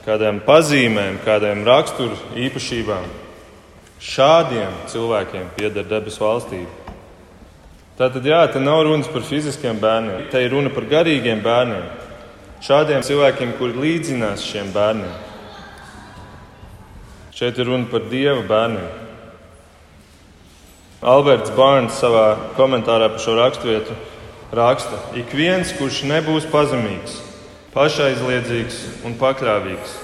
kādām 0.06 0.42
pazīmēm, 0.46 1.18
kādām 1.26 1.66
raksturu 1.66 2.18
īpašībām. 2.38 3.10
Šādiem 4.02 4.78
cilvēkiem 4.90 5.50
pieder 5.58 5.86
debesu 5.86 6.24
valstība. 6.24 6.70
Tātad, 7.98 8.26
jā, 8.26 8.40
te 8.50 8.62
nav 8.62 8.86
runas 8.88 9.10
par 9.12 9.22
fiziskiem 9.26 9.78
bērniem, 9.82 10.24
te 10.32 10.40
ir 10.42 10.56
runa 10.56 10.72
par 10.74 10.88
garīgiem 10.90 11.42
bērniem. 11.46 11.84
Šādiem 12.62 13.02
cilvēkiem, 13.02 13.56
kuri 13.58 13.74
līdzinās 13.74 14.44
šiem 14.46 14.68
bērniem. 14.70 15.14
Šeit 17.34 17.58
ir 17.58 17.66
runa 17.72 17.88
par 17.90 18.04
dieva 18.12 18.44
bērniem. 18.46 18.92
Alberts 21.02 21.50
Bārns 21.58 21.98
savā 21.98 22.36
komentārā 22.54 23.08
par 23.10 23.24
šo 23.24 23.34
raksturvietu 23.40 23.96
raksta: 24.54 25.00
Ik 25.18 25.34
viens, 25.34 25.72
kurš 25.74 26.04
nebūs 26.12 26.46
pazemīgs, 26.54 27.18
pašaizliedzīgs 27.74 28.78
un 29.10 29.18
pakļāvīgs, 29.18 29.98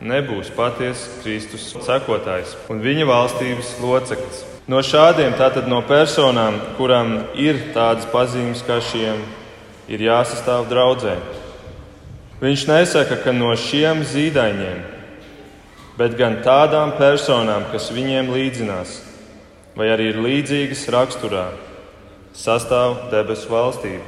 nebūs 0.00 0.48
patiesa 0.56 1.20
Kristus 1.20 1.68
sekotājs 1.76 2.56
un 2.72 2.80
viņa 2.80 3.04
valstības 3.12 3.76
loceklis. 3.84 4.40
No 4.64 4.80
šādiem, 4.80 5.36
tātad 5.36 5.68
no 5.68 5.82
personām, 5.84 6.56
kurām 6.80 7.18
ir 7.36 7.60
tādas 7.76 8.08
pazīmes 8.08 8.64
kā 8.64 8.80
šiem, 8.80 9.20
ir 9.92 10.08
jāsastāv 10.08 10.70
draudzē. 10.72 11.18
Viņš 12.42 12.64
nesaka, 12.66 13.20
ka 13.22 13.30
no 13.30 13.52
šiem 13.54 14.00
zīdaiņiem, 14.02 14.80
bet 15.94 16.16
gan 16.18 16.40
tādām 16.42 16.96
personām, 16.98 17.68
kas 17.70 17.92
viņiem 17.94 18.32
līdzinās, 18.34 18.96
vai 19.78 19.92
arī 19.94 20.08
ir 20.10 20.18
līdzīgas 20.24 20.82
raksturā, 20.90 21.44
sastāv 22.34 23.12
debesu 23.14 23.46
valstība. 23.46 24.02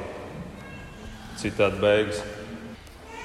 Citādi 1.39 1.79
beigas. 1.79 2.19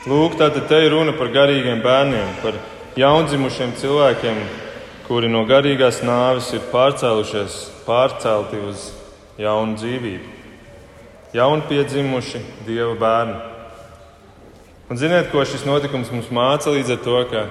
Lūk, 0.06 0.38
tātad 0.38 0.70
te 0.70 0.78
ir 0.86 0.94
runa 0.94 1.16
par 1.18 1.34
garīgiem 1.34 1.82
bērniem, 1.82 2.30
par 2.44 2.62
jaundzimušiem 2.94 3.74
cilvēkiem, 3.82 4.38
kuri 5.10 5.26
no 5.26 5.42
garīgās 5.42 6.04
nāves 6.06 6.54
ir 6.54 6.62
pārcēlušies, 6.70 7.64
pārcelti 7.82 8.62
uz 8.62 8.92
jaunu 9.42 9.74
dzīvību. 9.74 10.36
Jauni 11.34 11.66
piedzimuši 11.66 12.46
dieva 12.62 12.94
bērni. 12.94 13.49
Un 14.90 14.98
ziniet, 14.98 15.28
ko 15.30 15.44
šis 15.46 15.62
notikums 15.62 16.08
mums 16.10 16.32
māca 16.34 16.72
līdz 16.74 16.88
ar 16.96 16.96
to, 17.04 17.18
ka 17.30 17.44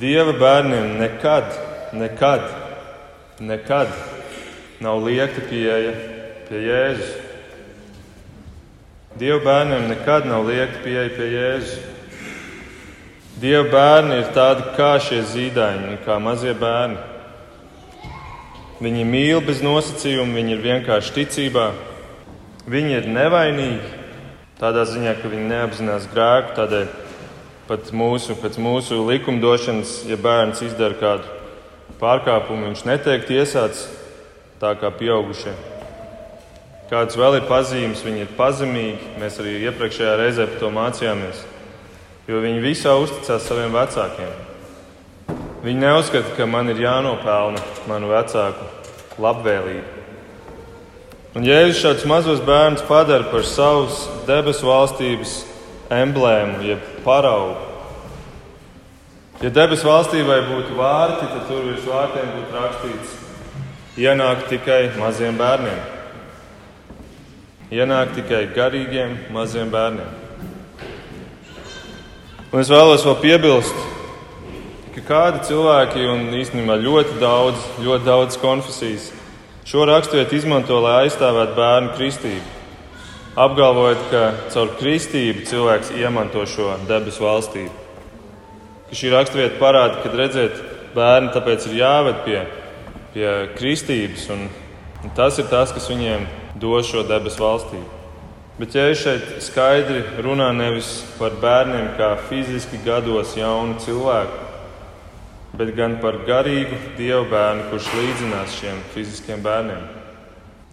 dieva 0.00 0.32
bērniem 0.32 0.94
nekad, 0.96 1.50
nekad, 1.92 2.46
nekad 3.44 3.90
nav 4.80 5.02
liekta 5.04 5.44
pieeja 5.50 5.92
pie 6.46 6.62
Jēzus. 6.64 7.10
Dieva 9.20 9.42
bērniem 9.44 9.90
nekad 9.90 10.30
nav 10.30 10.48
liekta 10.48 10.80
pieeja 10.86 11.12
pie 11.18 11.28
Jēzus. 11.34 11.76
Dieva 13.44 13.68
bērni 13.68 14.22
ir 14.22 14.32
tādi 14.32 14.64
kā 14.80 14.94
šie 15.04 15.20
zīdaiņi, 15.28 16.00
kā 16.08 16.16
mazie 16.16 16.56
bērni. 16.56 16.96
Viņi 18.80 19.04
mīl 19.04 19.44
bez 19.44 19.60
nosacījuma, 19.60 20.40
viņi 20.40 20.56
ir 20.56 20.64
vienkārši 20.64 21.16
ticībā. 21.20 21.68
Viņi 22.72 23.00
ir 23.02 23.14
nevainīgi 23.20 23.97
tādā 24.58 24.84
ziņā, 24.88 25.14
ka 25.20 25.30
viņi 25.30 25.50
neapzinās 25.52 26.08
grēku. 26.12 26.54
Tādēļ 26.58 26.88
pat 27.68 27.90
mūsu, 27.94 28.36
pēc 28.40 28.58
mūsu 28.62 29.00
likumdošanas, 29.06 30.02
ja 30.08 30.18
bērns 30.20 30.62
izdara 30.66 30.96
kādu 30.98 31.34
pārkāpumu, 32.00 32.70
viņš 32.70 32.84
netiek 32.88 33.26
tiesāts 33.28 33.86
tā 34.62 34.74
kā 34.78 34.90
pieaugušie. 34.94 35.54
Kādas 36.88 37.18
vēl 37.20 37.36
ir 37.36 37.44
pazīmes, 37.50 38.00
viņi 38.00 38.24
ir 38.24 38.30
pazemīgi. 38.38 39.12
Mēs 39.20 39.36
arī 39.42 39.58
iepriekšējā 39.68 40.14
reizē 40.16 40.46
par 40.48 40.62
to 40.62 40.70
mācījāmies. 40.72 41.42
Jo 42.28 42.40
viņi 42.40 42.64
visā 42.64 42.94
uzticās 42.96 43.44
saviem 43.44 43.76
vecākiem. 43.76 44.32
Viņi 45.64 45.84
neuzskata, 45.84 46.32
ka 46.38 46.48
man 46.48 46.72
ir 46.72 46.80
jānopelna 46.80 47.60
manu 47.90 48.08
vecāku 48.14 48.68
labvēlību. 49.20 49.97
Un 51.38 51.46
Jēzus 51.46 51.82
šādus 51.84 52.06
mazos 52.10 52.40
bērnus 52.42 52.82
padara 52.88 53.28
par 53.30 53.44
savas 53.46 54.08
debesu 54.26 54.66
valstības 54.66 55.36
emblēmu, 55.94 56.64
jeb 56.66 56.88
paraugu. 57.04 57.54
Ja 59.38 59.52
debesu 59.54 59.86
valstībai 59.86 60.40
būtu 60.48 60.74
vārti, 60.80 61.28
tad 61.30 61.46
tur 61.46 61.62
virs 61.68 61.86
vārtiem 61.86 62.34
būtu 62.34 62.58
rakstīts: 62.58 63.14
ienāk 64.02 64.48
tikai 64.50 64.82
maziem 64.98 65.38
bērniem 65.38 65.78
ienāk 67.68 68.14
tikai 68.16 68.46
garīgiem 68.56 69.14
maziem 69.32 69.68
bērniem. 69.72 70.08
Un 72.48 72.62
es 72.62 72.70
vēlos 72.72 73.04
vēl 73.04 73.16
piebilst, 73.20 73.82
ka 74.94 75.02
kādi 75.04 75.42
cilvēki, 75.50 76.06
un 76.08 76.30
īstenībā 76.38 76.78
ļoti 76.80 77.18
daudz, 77.20 77.66
ļoti 77.84 78.08
daudz 78.08 78.38
konfesijas, 78.40 79.10
šo 79.68 79.84
raksturvietu 79.84 80.38
izmanto, 80.38 80.78
lai 80.80 81.02
aizstāvētu 81.04 81.52
bērnu 81.58 81.90
kristību. 81.98 82.54
Apgalvojot, 83.38 84.06
ka 84.08 84.22
caur 84.54 84.70
kristību 84.78 85.44
cilvēks 85.50 85.92
iemanto 86.00 86.46
šo 86.48 86.70
debesu 86.88 87.26
valstību. 87.26 87.74
Ka 88.88 88.96
šī 88.96 89.12
raksturvieta 89.12 89.60
parāda, 89.60 90.00
ka 90.00 90.14
redzēt, 90.16 90.56
bērni 90.96 91.34
tāpēc 91.34 91.68
ir 91.68 91.76
jāved 91.82 92.24
pie, 92.24 92.40
pie 93.12 93.28
kristības, 93.58 94.24
un, 94.32 94.48
un 95.04 95.14
tas 95.18 95.36
ir 95.38 95.50
tas, 95.52 95.74
kas 95.76 95.92
viņiem 95.92 96.24
dos 96.56 96.88
šo 96.88 97.04
debesu 97.06 97.44
valstību. 97.44 97.86
Bet 98.58 98.74
ja 98.74 98.88
es 98.90 99.04
šeit 99.04 99.36
skaidri 99.44 100.00
runāju 100.24 100.56
nevis 100.58 100.94
par 101.20 101.36
bērniem 101.44 101.92
kā 102.00 102.14
fiziski 102.30 102.80
gados 102.88 103.36
jaunu 103.36 103.76
cilvēku, 103.84 104.47
bet 105.58 105.72
gan 105.74 105.96
par 106.02 106.20
garīgu 106.26 106.76
dievu 106.98 107.24
bērnu, 107.32 107.66
kurš 107.72 107.88
līdzinās 107.98 108.54
šiem 108.60 108.78
fiziskiem 108.94 109.42
bērniem. 109.42 109.82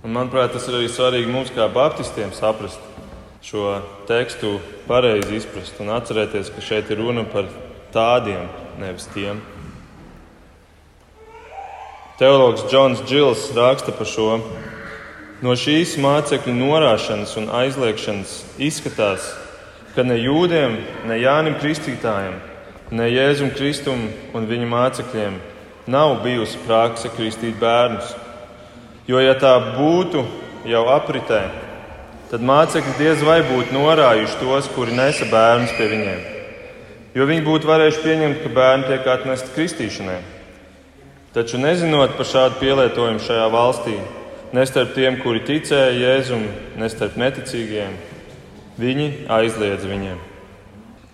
Un, 0.05 0.13
manuprāt, 0.13 0.53
tas 0.53 0.67
ir 0.69 0.77
arī 0.77 0.89
svarīgi 0.93 1.31
mums, 1.33 1.49
kā 1.53 1.65
baptistiem, 1.73 2.29
saprast 2.37 2.81
šo 3.45 3.79
tekstu, 4.05 4.59
pareizi 4.85 5.39
izprast 5.39 5.81
un 5.81 5.89
atcerēties, 5.95 6.53
ka 6.53 6.61
šeit 6.61 6.93
ir 6.93 7.01
runa 7.01 7.25
par 7.25 7.49
tādiem, 7.93 8.45
nevis 8.77 9.09
tiem. 9.15 9.41
Teologs 12.21 12.63
Džons 12.69 13.01
Džils 13.09 13.49
raksta 13.57 13.91
par 13.91 14.07
šo 14.07 14.37
No 15.43 15.51
šīs 15.59 15.97
mācekļu 15.99 16.53
norāšanas 16.55 17.33
un 17.41 17.49
aizliegšanas 17.51 18.37
izskatās, 18.61 19.25
ka 19.91 20.05
ne 20.07 20.15
jūdiem, 20.15 20.77
ne 21.09 21.17
Jānim 21.19 21.57
Kristītājam, 21.59 22.37
ne 22.91 23.07
Jēzum 23.09 23.51
Kristum 23.55 24.07
un 24.35 24.47
viņa 24.49 24.69
mācekļiem 24.69 25.37
nav 25.89 26.19
bijusi 26.23 26.59
prakse 26.65 27.09
kristīt 27.13 27.57
bērnus. 27.61 28.13
Jo, 29.07 29.21
ja 29.21 29.35
tā 29.37 29.53
būtu 29.75 30.23
jau 30.65 30.83
apritē, 30.93 31.41
tad 32.31 32.45
mācekļi 32.45 32.95
diez 32.99 33.21
vai 33.25 33.41
būtu 33.45 33.73
norājuši 33.73 34.39
tos, 34.41 34.69
kuri 34.73 34.97
nesa 34.97 35.27
bērnus 35.29 35.73
pie 35.77 35.89
viņiem. 35.91 36.23
Jo 37.15 37.27
viņi 37.29 37.45
būtu 37.45 37.69
varējuši 37.69 38.01
pieņemt, 38.03 38.41
ka 38.43 38.53
bērni 38.57 38.89
tiek 38.89 39.05
atnesti 39.07 39.53
kristīšanai. 39.55 40.19
Taču 41.35 41.59
nezinot 41.61 42.17
par 42.17 42.27
šādu 42.27 42.59
pielietojumu 42.61 43.23
šajā 43.23 43.47
valstī, 43.53 43.95
ne 44.55 44.65
starp 44.67 44.93
tiem, 44.95 45.19
kuri 45.23 45.43
ticēja 45.47 45.93
Jēzum, 45.95 46.45
ne 46.79 46.89
starp 46.91 47.17
neticīgiem. 47.19 47.97
Viņi 48.79 49.09
aizliedz 49.31 49.87
viņiem. 49.87 50.34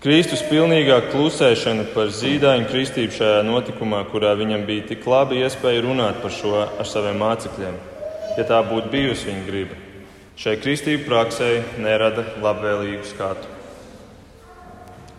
Kristus 0.02 0.40
pilnīgā 0.50 0.96
klusēšana 1.12 1.84
par 1.94 2.08
zīdaiņu 2.10 2.72
kristību 2.72 3.14
šajā 3.14 3.42
notikumā, 3.46 4.00
kurā 4.10 4.32
viņam 4.40 4.64
bija 4.66 4.88
tik 4.90 5.04
laba 5.06 5.36
iespēja 5.38 5.84
runāt 5.86 6.18
par 6.24 6.34
šo 6.34 6.56
ar 6.64 6.88
saviem 6.90 7.20
mācekļiem, 7.22 7.76
ja 8.34 8.46
tā 8.50 8.64
būtu 8.66 8.90
bijusi 8.90 9.30
viņa 9.30 9.44
griba. 9.46 9.78
Šai 10.42 10.56
kristību 10.58 11.06
praksē 11.06 11.52
nerada 11.86 12.24
labvēlīgu 12.42 13.06
skatu. 13.12 13.46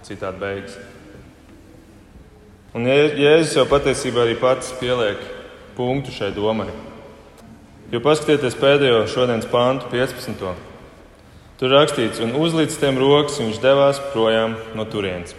Citādi 0.02 0.42
beigas. 0.42 0.74
Un 2.74 2.90
Jēzus 2.90 3.54
jau 3.60 3.68
patiesībā 3.70 4.26
arī 4.26 4.34
pats 4.42 4.74
pieliek 4.82 5.22
punktu 5.78 6.10
šai 6.10 6.32
domai. 6.34 6.72
Jo 7.94 8.02
paskatieties 8.02 8.58
pēdējo 8.58 9.06
šodienas 9.14 9.46
pāntu, 9.46 9.94
15. 9.94 10.71
Tur 11.62 11.70
rakstīts, 11.70 12.18
un 12.18 12.32
uzlīdz 12.34 12.74
tiem 12.74 12.96
rokas 12.98 13.36
viņš 13.38 13.60
devās 13.62 14.00
projām 14.10 14.56
no 14.74 14.82
turienes. 14.82 15.36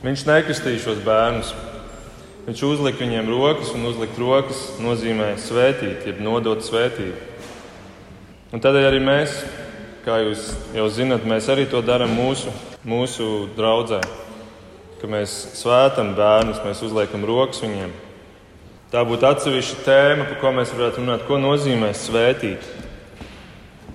Viņš 0.00 0.22
nekristīja 0.24 0.80
šos 0.80 1.02
bērnus. 1.04 1.50
Viņš 2.46 2.62
uzlika 2.64 3.02
viņiem 3.02 3.28
rokas, 3.28 3.74
un 3.76 3.84
uzlikt 3.90 4.16
rokas 4.16 4.62
nozīmē 4.80 5.34
svētīt, 5.44 6.06
jeb 6.08 6.22
nodot 6.24 6.64
svētību. 6.64 7.18
Un 8.56 8.64
tādēļ 8.64 8.86
arī 8.88 9.02
mēs, 9.04 9.34
kā 10.06 10.16
jūs 10.22 10.46
jau 10.72 10.86
zinat, 10.88 11.28
mēs 11.28 11.50
arī 11.52 11.66
to 11.68 11.84
darām 11.84 12.16
mūsu, 12.16 12.48
mūsu 12.80 13.28
draudzē. 13.58 13.98
Ka 15.02 15.12
mēs 15.12 15.36
svētam 15.60 16.14
bērnus, 16.16 16.64
mēs 16.64 16.80
uzliekam 16.88 17.28
rokas 17.28 17.60
viņiem. 17.60 17.92
Tā 18.88 19.04
būtu 19.04 19.28
atsevišķa 19.34 19.84
tēma, 19.84 20.30
par 20.32 20.40
ko 20.40 20.56
mēs 20.62 20.72
varētu 20.72 21.04
runāt, 21.04 21.28
ko 21.28 21.36
nozīmē 21.44 21.92
svētīt. 21.92 22.83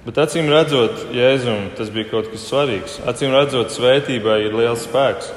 Bet 0.10 0.18
acīm 0.24 0.48
redzot, 0.50 1.12
Jēzum 1.14 1.68
tas 1.78 1.92
bija 1.94 2.08
kaut 2.10 2.32
kas 2.32 2.48
svarīgs. 2.50 2.96
Acīm 3.06 3.30
redzot, 3.30 3.70
svētībai 3.70 4.40
ir 4.48 4.56
liels 4.58 4.88
spēks. 4.88 5.28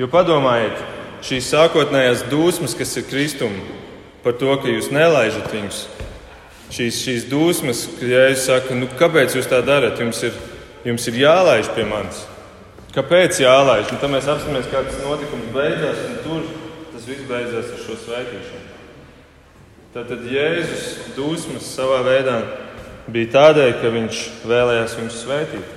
Jo 0.00 0.08
padomājiet, 0.10 0.80
šīs 1.22 1.52
sākotnējās 1.52 2.24
dusmas, 2.26 2.74
kas 2.74 2.96
ir 2.98 3.06
kristumi, 3.06 3.62
par 4.24 4.34
to, 4.40 4.50
ka 4.58 4.66
jūs 4.66 4.90
nelaižat 4.90 5.46
viņus, 5.54 5.78
šīs, 6.74 6.98
šīs 7.04 7.28
dusmas, 7.30 7.84
ka 8.00 8.10
Jēzus 8.10 8.48
saka, 8.50 8.80
nu, 8.82 8.90
kāpēc 8.98 9.38
jūs 9.38 9.46
tā 9.54 9.62
darat? 9.62 10.02
Jums 10.02 10.26
ir, 10.26 10.42
jums 10.90 11.06
ir 11.06 11.22
jālaiž 11.22 11.70
pie 11.78 11.86
manis. 11.86 12.24
Kāpēc 12.98 13.44
jālaiž? 13.46 13.94
Un 13.94 14.02
tad 14.02 14.10
mēs 14.10 14.26
apstāmies, 14.26 14.66
kā 14.74 14.82
tas 14.90 14.98
notikums 15.06 15.54
beidzās, 15.54 16.02
un 16.10 16.18
tur 16.26 16.52
tas 16.96 17.06
viss 17.06 17.30
beidzās 17.30 17.70
ar 17.70 17.86
šo 17.86 18.02
svētīšanu. 18.08 18.68
Tātad 19.94 20.30
Jēzus 20.34 21.12
dusmas 21.14 21.74
savā 21.78 22.02
veidā 22.10 22.40
bija 23.12 23.32
tādēļ, 23.36 23.72
ka 23.80 23.92
viņš 23.94 24.22
vēlējās 24.48 24.96
viņus 25.00 25.18
svētīt. 25.22 25.74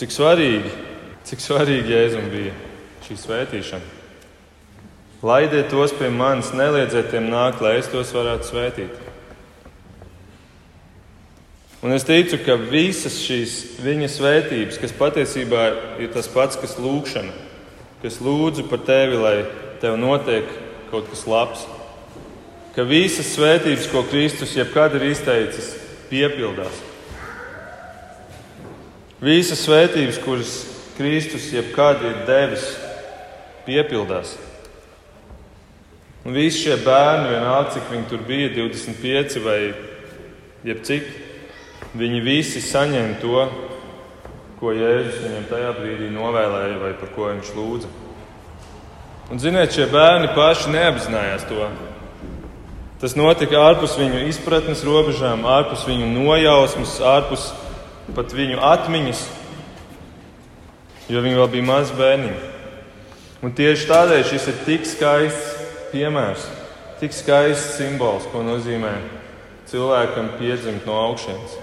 Cik 0.00 0.14
svarīgi, 0.14 0.70
cik 1.28 1.42
svarīgi 1.44 1.92
Jēzum 1.92 2.30
bija 2.32 2.54
šī 3.04 3.18
svētīšana. 3.20 3.96
Laidiet 5.20 5.68
tos 5.68 5.92
pie 5.92 6.08
manis, 6.08 6.54
neliedziet 6.56 7.10
tiem 7.12 7.26
nākt, 7.28 7.60
lai 7.60 7.74
es 7.76 7.90
tos 7.92 8.12
varētu 8.16 8.48
svētīt. 8.48 8.94
Un 11.84 11.92
es 11.96 12.04
ticu, 12.04 12.38
ka 12.44 12.56
visas 12.60 13.18
šīs 13.24 13.80
viņa 13.80 14.08
svētības, 14.12 14.78
kas 14.80 14.96
patiesībā 14.96 15.66
ir 16.00 16.10
tas 16.12 16.28
pats, 16.28 16.56
kas 16.60 16.76
lūgšana, 16.80 17.32
kas 18.02 18.18
lūdzu 18.24 18.66
par 18.68 18.82
tevi, 18.88 19.20
lai 19.20 19.36
tev 19.80 19.96
notiek 20.00 20.48
kaut 20.90 21.08
kas 21.12 21.26
labs, 21.28 21.64
ka 22.74 22.84
visas 22.86 23.32
svētības, 23.34 23.88
ko 23.90 24.04
Kristus 24.10 24.54
jebkad 24.56 24.94
ir 24.98 25.08
izteicis, 25.10 25.72
piepildās. 26.10 26.82
Visas 29.20 29.64
svētības, 29.66 30.20
kuras 30.24 30.52
Kristus 30.96 31.50
jebkad 31.52 32.04
ir 32.06 32.22
devis, 32.28 32.64
piepildās. 33.66 34.36
Un 36.24 36.36
visi 36.36 36.66
šie 36.66 36.76
bērni, 36.84 37.30
vienalga 37.32 37.74
cik 37.74 37.90
viņi 37.92 38.08
tur 38.10 38.24
bija, 38.28 38.50
25 38.56 39.38
vai 39.44 39.60
cik, 40.84 41.06
viņi 41.96 42.20
visi 42.24 42.60
saņēma 42.64 43.20
to, 43.22 43.44
ko 44.60 44.74
Jēzus 44.76 45.22
viņam 45.24 45.46
tajā 45.48 45.70
brīdī 45.78 46.10
novēlēja 46.12 46.80
vai 46.82 46.92
par 47.00 47.14
ko 47.14 47.30
viņš 47.30 47.54
lūdza. 47.56 47.92
Un, 49.30 49.40
ziniet, 49.40 49.72
šie 49.72 49.86
bērni 49.88 50.28
paši 50.36 50.74
neapzinājās 50.74 51.48
to. 51.48 51.68
Tas 53.00 53.14
notika 53.16 53.56
ārpus 53.64 53.94
viņu 53.96 54.26
izpratnes 54.28 54.82
robežām, 54.84 55.46
ārpus 55.48 55.86
viņu 55.88 56.04
nojausmas, 56.12 56.98
ārpus 57.00 57.46
pat 58.12 58.34
viņu 58.36 58.58
atmiņas, 58.60 59.22
jo 61.08 61.22
viņi 61.24 61.38
vēl 61.38 61.46
bija 61.54 61.68
mazi 61.70 61.94
bērniņi. 61.96 62.50
Un 63.40 63.54
tieši 63.56 63.86
tādēļ 63.88 64.24
šis 64.28 64.48
ir 64.52 64.58
tik 64.66 64.84
skaists 64.84 65.54
piemērs, 65.94 66.44
tik 67.00 67.16
skaists 67.16 67.78
simbols, 67.78 68.26
ko 68.28 68.42
nozīmē 68.44 68.92
cilvēkam 69.70 70.34
piedzimt 70.36 70.84
no 70.84 70.98
augšas. 71.06 71.54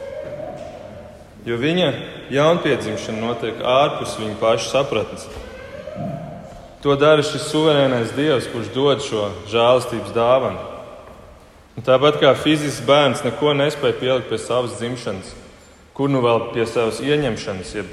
Jo 1.45 1.59
viņa 1.61 1.91
jaunpiedzimšana 2.33 3.21
notiek 3.21 3.61
ārpus 3.61 4.17
viņa 4.17 4.39
paša 4.41 4.71
sapratnes. 4.71 5.27
To 6.81 6.97
dara 6.97 7.21
šis 7.21 7.45
suverēnais 7.51 8.15
Dievs, 8.17 8.49
kurš 8.49 8.73
dod 8.73 9.05
šo 9.05 9.29
žēlastības 9.53 10.17
dāvanu. 10.17 10.76
Un 11.77 11.85
tāpat 11.85 12.17
kā 12.17 12.31
fizisks 12.33 12.81
bērns 12.87 13.21
neko 13.21 13.51
nespēja 13.53 13.99
pielikt 13.99 14.31
pie 14.31 14.39
savas 14.41 14.79
dzimšanas, 14.79 15.35
kur 15.93 16.09
nu 16.09 16.23
vēl 16.25 16.47
pie 16.55 16.65
savas 16.65 16.97
ieņemšanas, 17.05 17.73
jeb 17.77 17.91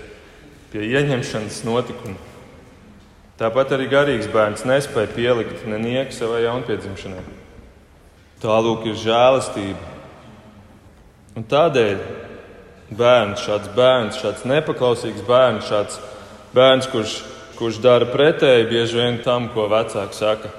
pie 0.72 0.87
ieņemšanas 0.89 1.59
notikuma. 1.68 2.16
Tāpat 3.37 3.74
arī 3.76 3.91
garīgs 3.91 4.30
bērns 4.32 4.64
nespēja 4.64 5.11
pielikt 5.12 5.66
nenieku 5.68 6.16
savai 6.16 6.47
jaunpiedzimšanai. 6.47 7.24
Tālūk 8.41 8.87
ir 8.89 8.97
žēlastība. 9.03 9.93
Un 11.35 11.45
tādēļ 11.51 11.99
bērns, 12.95 13.43
šāds 13.45 13.72
bērns, 13.74 14.20
šāds 14.22 14.47
nepaklausīgs 14.49 15.26
bērns, 15.28 15.68
šāds 15.68 15.99
bērns, 16.57 16.89
kurš, 16.93 17.18
kurš 17.59 17.82
dara 17.85 18.09
pretēji 18.09 18.70
bieži 18.70 19.01
vien 19.03 19.20
tam, 19.26 19.51
ko 19.53 19.66
vecāki 19.72 20.16
saka. 20.16 20.53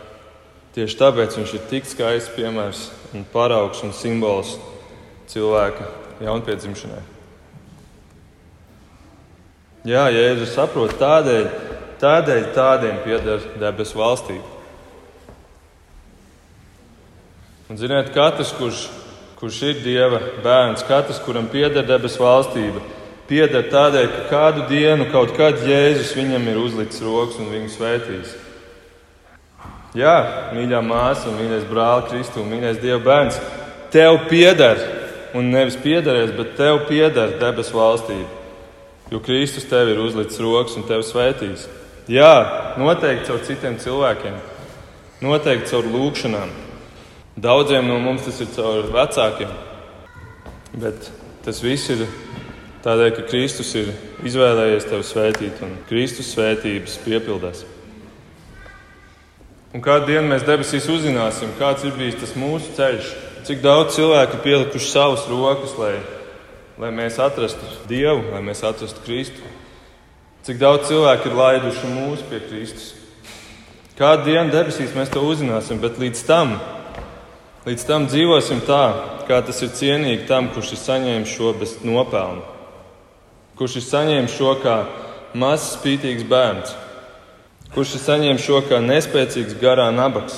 Tieši 0.75 0.99
tāpēc 0.99 1.39
viņš 1.39 1.55
ir 1.55 1.65
tik 1.71 1.89
skaists 1.89 2.35
piemērs 2.35 2.83
un 3.15 3.25
paraugs 3.31 3.81
un 3.87 3.95
simbols 3.95 4.57
cilvēka 5.31 5.87
jaunpiedzimšanai. 6.25 7.03
Jā, 9.85 10.07
Jēzus 10.11 10.55
saprot 10.57 10.95
tādēļ, 10.99 11.49
Tādēļ 11.95 12.47
tādiem 12.55 12.97
pieder 13.05 13.43
debesu 13.59 13.95
valstība. 13.97 14.43
Un, 17.71 17.79
ziniet, 17.79 18.11
katrs, 18.13 18.51
kurš, 18.57 18.81
kurš 19.39 19.61
ir 19.69 19.79
Dieva 19.81 20.19
bērns, 20.43 20.83
katrs, 20.85 21.21
kuram 21.23 21.47
pieder 21.49 21.87
debesu 21.87 22.21
valstība, 22.21 22.83
pieder 23.29 23.63
tādēļ, 23.71 24.09
ka 24.11 24.25
kādu 24.29 24.67
dienu, 24.69 25.07
kaut 25.13 25.33
kad 25.37 25.63
Jēzus 25.65 26.13
viņam 26.17 26.51
ir 26.51 26.59
uzlicis 26.61 27.01
rokas 27.05 27.39
un 27.39 27.49
viņu 27.53 27.71
svētījis. 27.77 28.35
Jā, 29.95 30.15
mīļā 30.51 30.81
māsa 30.83 31.31
mīļais 31.31 31.67
brālis, 31.69 32.09
Kristu 32.11 32.43
mīļais 32.43 32.81
Dieva 32.81 32.99
bērns, 33.03 33.37
tev 33.93 34.25
pieder, 34.27 34.81
un 35.35 35.47
nevis 35.53 35.77
piederēs, 35.79 36.33
bet 36.35 36.57
tev 36.57 36.81
pieder 36.89 37.37
debesu 37.39 37.77
valstība. 37.77 38.27
Jo 39.13 39.21
Kristus 39.23 39.67
tev 39.69 39.93
ir 39.93 40.01
uzlicis 40.01 40.41
rokas 40.41 40.75
un 40.75 40.83
tevi 40.89 41.05
svētījis. 41.05 41.67
Jā, 42.11 42.33
noteikti 42.81 43.29
caur 43.29 43.39
citiem 43.45 43.77
cilvēkiem, 43.79 44.35
noteikti 45.23 45.71
caur 45.71 45.87
lūgšanām. 45.93 46.51
Daudziem 47.39 47.87
no 47.87 47.99
mums 48.01 48.25
tas 48.27 48.41
ir 48.43 48.49
caur 48.55 48.89
vecākiem, 48.91 49.53
bet 50.81 51.07
tas 51.45 51.61
viss 51.63 51.93
ir 51.93 52.03
tādēļ, 52.83 53.13
ka 53.15 53.29
Kristus 53.29 53.71
ir 53.79 53.93
izvēlējies 54.27 54.89
tevi 54.91 55.07
svētīt, 55.07 55.63
un 55.63 55.79
Kristus 55.87 56.33
svētības 56.35 56.99
piepildās. 57.05 57.63
Un 59.75 59.81
kādu 59.83 60.07
dienu 60.07 60.29
mēs 60.31 60.45
debesīs 60.47 60.85
uzzināsim, 60.87 61.49
kāds 61.59 61.83
ir 61.83 61.97
bijis 61.97 62.15
tas 62.21 62.31
mūsu 62.39 62.71
ceļš, 62.77 63.07
cik 63.43 63.59
daudz 63.59 63.97
cilvēku 63.97 64.37
ir 64.37 64.43
pielikuši 64.45 64.87
savas 64.87 65.25
rokas, 65.27 65.73
lai, 65.75 65.97
lai 66.79 66.91
mēs 66.95 67.17
atrastu 67.19 67.67
Dievu, 67.89 68.23
lai 68.31 68.39
mēs 68.45 68.63
atrastu 68.63 69.03
Kristu. 69.03 69.43
Cik 70.47 70.61
daudz 70.61 70.87
cilvēku 70.87 71.27
ir 71.27 71.35
laiduši 71.35 71.91
mūsu 71.91 72.23
pie 72.29 72.39
Kristus. 72.45 72.93
Kādu 73.99 74.29
dienu 74.29 74.53
debesīs 74.53 74.95
mēs 74.95 75.11
to 75.11 75.25
uzzināsim, 75.27 75.83
bet 75.83 75.99
līdz 75.99 76.23
tam, 76.27 76.55
līdz 77.67 77.85
tam 77.89 78.07
dzīvosim 78.07 78.63
tā, 78.63 78.81
kā 79.27 79.41
tas 79.43 79.59
ir 79.59 79.75
cienīgi 79.75 80.23
tam, 80.31 80.53
kurš 80.55 80.71
ir 80.77 80.83
saņēmis 80.85 81.35
šo 81.35 81.51
bez 81.59 81.75
nopelnu. 81.83 82.47
Kurš 83.59 83.81
ir 83.81 83.87
saņēmis 83.91 84.39
šo 84.39 84.55
kā 84.63 84.79
mazs, 85.35 85.73
spītīgs 85.75 86.27
bērns, 86.31 86.75
kurš 87.75 87.97
ir 87.97 88.03
saņēmis 88.05 88.43
šo 88.45 88.61
kā 88.69 88.77
nespēcīgs 88.79 89.57
garā 89.59 89.89
nabaks, 89.91 90.37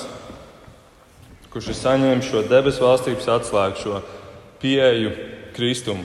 kurš 1.52 1.68
ir 1.70 1.76
saņēmis 1.78 2.26
šo 2.26 2.42
debesu 2.50 2.82
valstības 2.82 3.28
atslēgu, 3.36 3.78
šo 3.78 4.00
pieeju 4.58 5.12
Kristumu, 5.54 6.02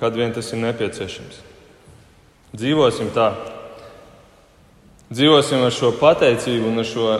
kad 0.00 0.16
vien 0.16 0.32
tas 0.32 0.48
ir 0.54 0.62
nepieciešams. 0.62 1.42
Dzīvosim 2.56 3.12
tā. 3.12 3.34
Dzīvosim 5.12 5.66
ar 5.66 5.74
šo 5.74 5.92
pateicību 6.00 6.72
un 6.72 6.80
ar 6.80 6.88
šo 6.88 7.10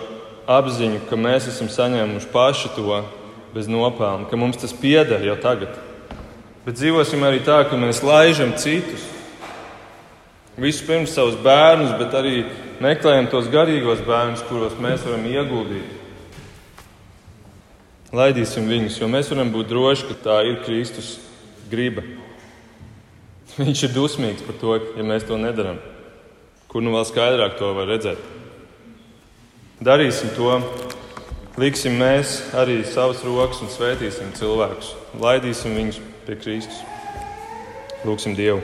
apziņu, 0.48 1.04
ka 1.10 1.20
mēs 1.20 1.50
esam 1.52 1.68
saņēmuši 1.68 2.32
paši 2.32 2.72
to 2.78 3.02
bez 3.52 3.68
nopelna, 3.68 4.24
ka 4.30 4.40
mums 4.40 4.56
tas 4.62 4.72
pieder 4.72 5.20
jau 5.26 5.36
tagad. 5.42 5.76
Bet 6.64 6.80
dzīvosim 6.80 7.28
arī 7.28 7.44
tā, 7.44 7.60
ka 7.68 7.76
mēs 7.76 8.00
laižam 8.06 8.56
citus. 8.56 9.04
Vispirms 10.60 11.12
savus 11.12 11.36
bērnus, 11.44 11.92
bet 12.00 12.16
arī 12.16 12.34
meklējam 12.80 13.28
tos 13.30 13.48
garīgos 13.52 14.00
bērnus, 14.06 14.44
kuros 14.48 14.76
mēs 14.80 15.04
varam 15.06 15.26
ieguldīt. 15.28 15.98
Laidīsim 18.16 18.66
viņus, 18.66 18.98
jo 18.98 19.06
mēs 19.10 19.30
varam 19.30 19.52
būt 19.54 19.68
droši, 19.70 20.08
ka 20.08 20.16
tā 20.24 20.40
ir 20.48 20.62
Kristus 20.64 21.18
griba. 21.70 22.02
Viņš 23.60 23.84
ir 23.86 23.94
dusmīgs 23.94 24.42
par 24.46 24.58
to, 24.58 24.78
ja 24.96 25.06
mēs 25.06 25.26
to 25.28 25.38
nedarām. 25.38 25.78
Kur 26.70 26.82
nu 26.82 26.94
vēl 26.94 27.06
skaidrāk 27.06 27.56
to 27.58 27.70
var 27.76 27.86
redzēt? 27.90 28.18
Darīsim 29.80 30.32
to, 30.36 30.58
liksim 31.60 31.94
mēs 32.00 32.40
arī 32.58 32.80
savas 32.86 33.22
rokas 33.26 33.62
un 33.62 33.70
svētīsim 33.72 34.34
cilvēkus. 34.38 34.92
Laidīsim 35.22 35.76
viņus 35.78 36.02
pie 36.26 36.38
Kristus. 36.42 36.82
Lūksim 38.06 38.34
Dievu. 38.38 38.62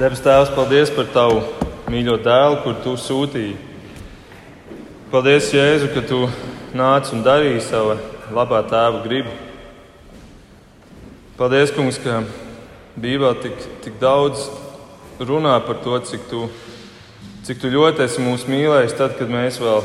Debes 0.00 0.22
Tēvs, 0.24 0.52
paldies 0.56 0.92
par 0.92 1.08
Tavu 1.14 1.69
mīļo 1.90 2.16
dēlu, 2.22 2.60
kur 2.64 2.78
Tu 2.84 2.94
sūtīji. 3.00 3.56
Paldies, 5.10 5.50
Jēzu, 5.54 5.90
ka 5.94 6.04
Tu 6.06 6.20
nāc 6.78 7.10
un 7.14 7.24
darīji 7.26 7.62
savu 7.66 7.96
labā 8.34 8.62
tēva 8.70 9.02
gribu. 9.02 9.32
Paldies, 11.38 11.72
Kungs, 11.74 11.98
ka 11.98 12.20
Bībelē 13.00 13.34
tik, 13.42 13.56
tik 13.84 13.98
daudz 14.02 14.46
runā 15.18 15.56
par 15.66 15.80
to, 15.84 15.98
cik 16.06 16.28
tu, 16.30 16.46
cik 17.46 17.62
tu 17.62 17.70
ļoti 17.72 18.04
esi 18.06 18.22
mūs 18.22 18.46
mīlējis, 18.50 18.96
tad, 18.98 19.16
kad 19.18 19.32
mēs 19.32 19.58
vēl 19.62 19.82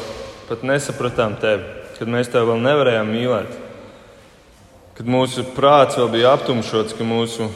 pat 0.49 0.65
nesapratām 0.67 1.37
tevi, 1.41 1.63
kad 1.97 2.11
mēs 2.11 2.29
tevi 2.33 2.51
vēl 2.51 2.61
nevarējām 2.65 3.09
mīlēt, 3.09 3.55
kad 4.99 5.09
mūsu 5.09 5.47
prāts 5.55 5.97
vēl 5.99 6.11
bija 6.13 6.35
aptumšots, 6.35 6.93
ka 6.97 7.07
mūsu 7.07 7.49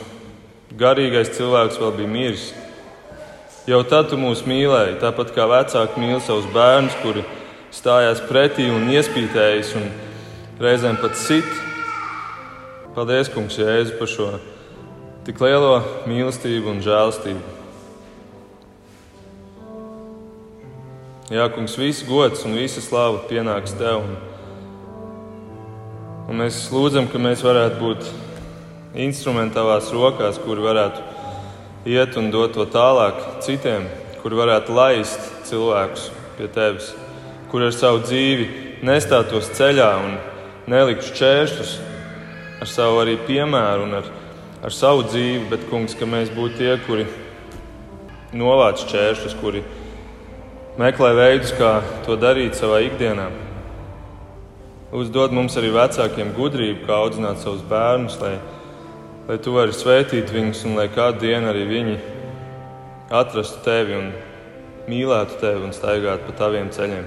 garīgais 0.80 1.36
cilvēks 1.38 1.80
vēl 1.82 1.94
bija 2.00 2.14
miris. 2.16 2.50
Jau 3.68 3.82
tad 3.84 4.08
tu 4.10 4.18
mūs 4.18 4.46
mīlēji, 4.48 5.00
tāpat 5.02 5.34
kā 5.36 5.50
vecāki 5.50 6.00
mīl 6.00 6.22
savus 6.24 6.48
bērnus, 6.54 6.96
kuri 7.04 7.26
stājās 7.76 8.24
pretī 8.30 8.70
un 8.72 8.88
iespītējas 8.94 9.76
un 9.80 9.90
reizēm 10.64 11.02
pat 11.02 11.20
sit. 11.20 11.50
Paldies, 12.96 13.30
Kungs, 13.34 13.60
Jēzu, 13.60 14.00
par 14.00 14.10
šo 14.10 14.32
tik 15.28 15.42
lielo 15.44 15.76
mīlestību 16.10 16.72
un 16.72 16.80
žēlastību. 16.82 17.56
Jā, 21.30 21.44
kungs, 21.54 21.76
viss 21.78 22.02
gods 22.08 22.42
un 22.48 22.56
visa 22.58 22.82
slāva 22.82 23.20
pienāks 23.30 23.76
tev. 23.78 24.00
Un, 24.02 24.16
un 26.26 26.42
mēs 26.42 26.64
lūdzam, 26.74 27.06
ka 27.12 27.22
mēs 27.22 27.44
varētu 27.46 27.78
būt 27.78 28.08
instrumenti 29.06 29.54
tavās 29.60 29.92
rokās, 29.94 30.40
kuri 30.42 30.66
varētu 30.66 31.06
iet 31.86 32.18
un 32.20 32.32
dot 32.32 32.56
to 32.58 32.66
tālāk 32.68 33.20
citiem, 33.46 33.86
kuri 34.20 34.40
varētu 34.40 34.76
laist 34.76 35.30
cilvēkus 35.48 36.10
pie 36.38 36.50
tevis, 36.52 36.92
kuri 37.52 37.70
ar 37.70 37.76
savu 37.76 38.02
dzīvi 38.04 38.50
nestātos 38.84 39.52
ceļā 39.56 39.92
un 40.04 40.18
neliktu 40.72 41.14
šķēršļus 41.14 41.78
ar 42.60 42.68
savu 42.68 43.00
arī 43.02 43.16
piemēru 43.28 43.88
un 43.88 43.98
ar, 44.02 44.08
ar 44.64 44.76
savu 44.76 45.06
dzīvi, 45.08 45.48
bet, 45.52 45.66
kungs, 45.72 45.96
ka 45.96 46.08
mēs 46.10 46.32
būtu 46.36 46.60
tie, 46.60 46.74
kuri 46.84 47.08
novāc 48.36 48.84
šķēršļus, 48.84 49.38
kuri 49.40 49.64
meklē 50.80 51.14
veidus, 51.16 51.54
kā 51.56 51.80
to 52.06 52.20
darīt 52.20 52.60
savā 52.60 52.82
ikdienā. 52.88 53.30
Uzdod 55.00 55.34
mums 55.36 55.56
arī 55.60 55.72
vecākiem 55.74 56.34
gudrību, 56.36 56.84
kā 56.88 56.98
audzināt 57.06 57.40
savus 57.44 57.64
bērnus, 57.70 58.18
lai, 58.22 58.36
lai 59.30 59.38
tu 59.38 59.54
vari 59.54 59.76
svētīt 59.76 60.32
viņus 60.34 60.64
un 60.66 60.80
lai 60.80 60.88
kādu 60.90 61.22
dienu 61.28 61.52
arī 61.52 61.68
viņi 61.70 62.00
atrastu 63.14 63.62
tevi 63.66 63.94
un 64.00 64.10
mīlētu 64.90 65.38
tevi 65.44 65.68
un 65.68 65.76
staigātu 65.76 66.26
pa 66.26 66.38
taviem 66.42 66.74
ceļiem. 66.74 67.06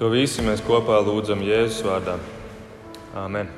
To 0.00 0.10
visu 0.12 0.44
mēs 0.44 0.64
kopā 0.64 0.98
lūdzam 1.04 1.44
Jēzus 1.44 1.84
vārdā. 1.84 2.16
Āmen! 3.16 3.55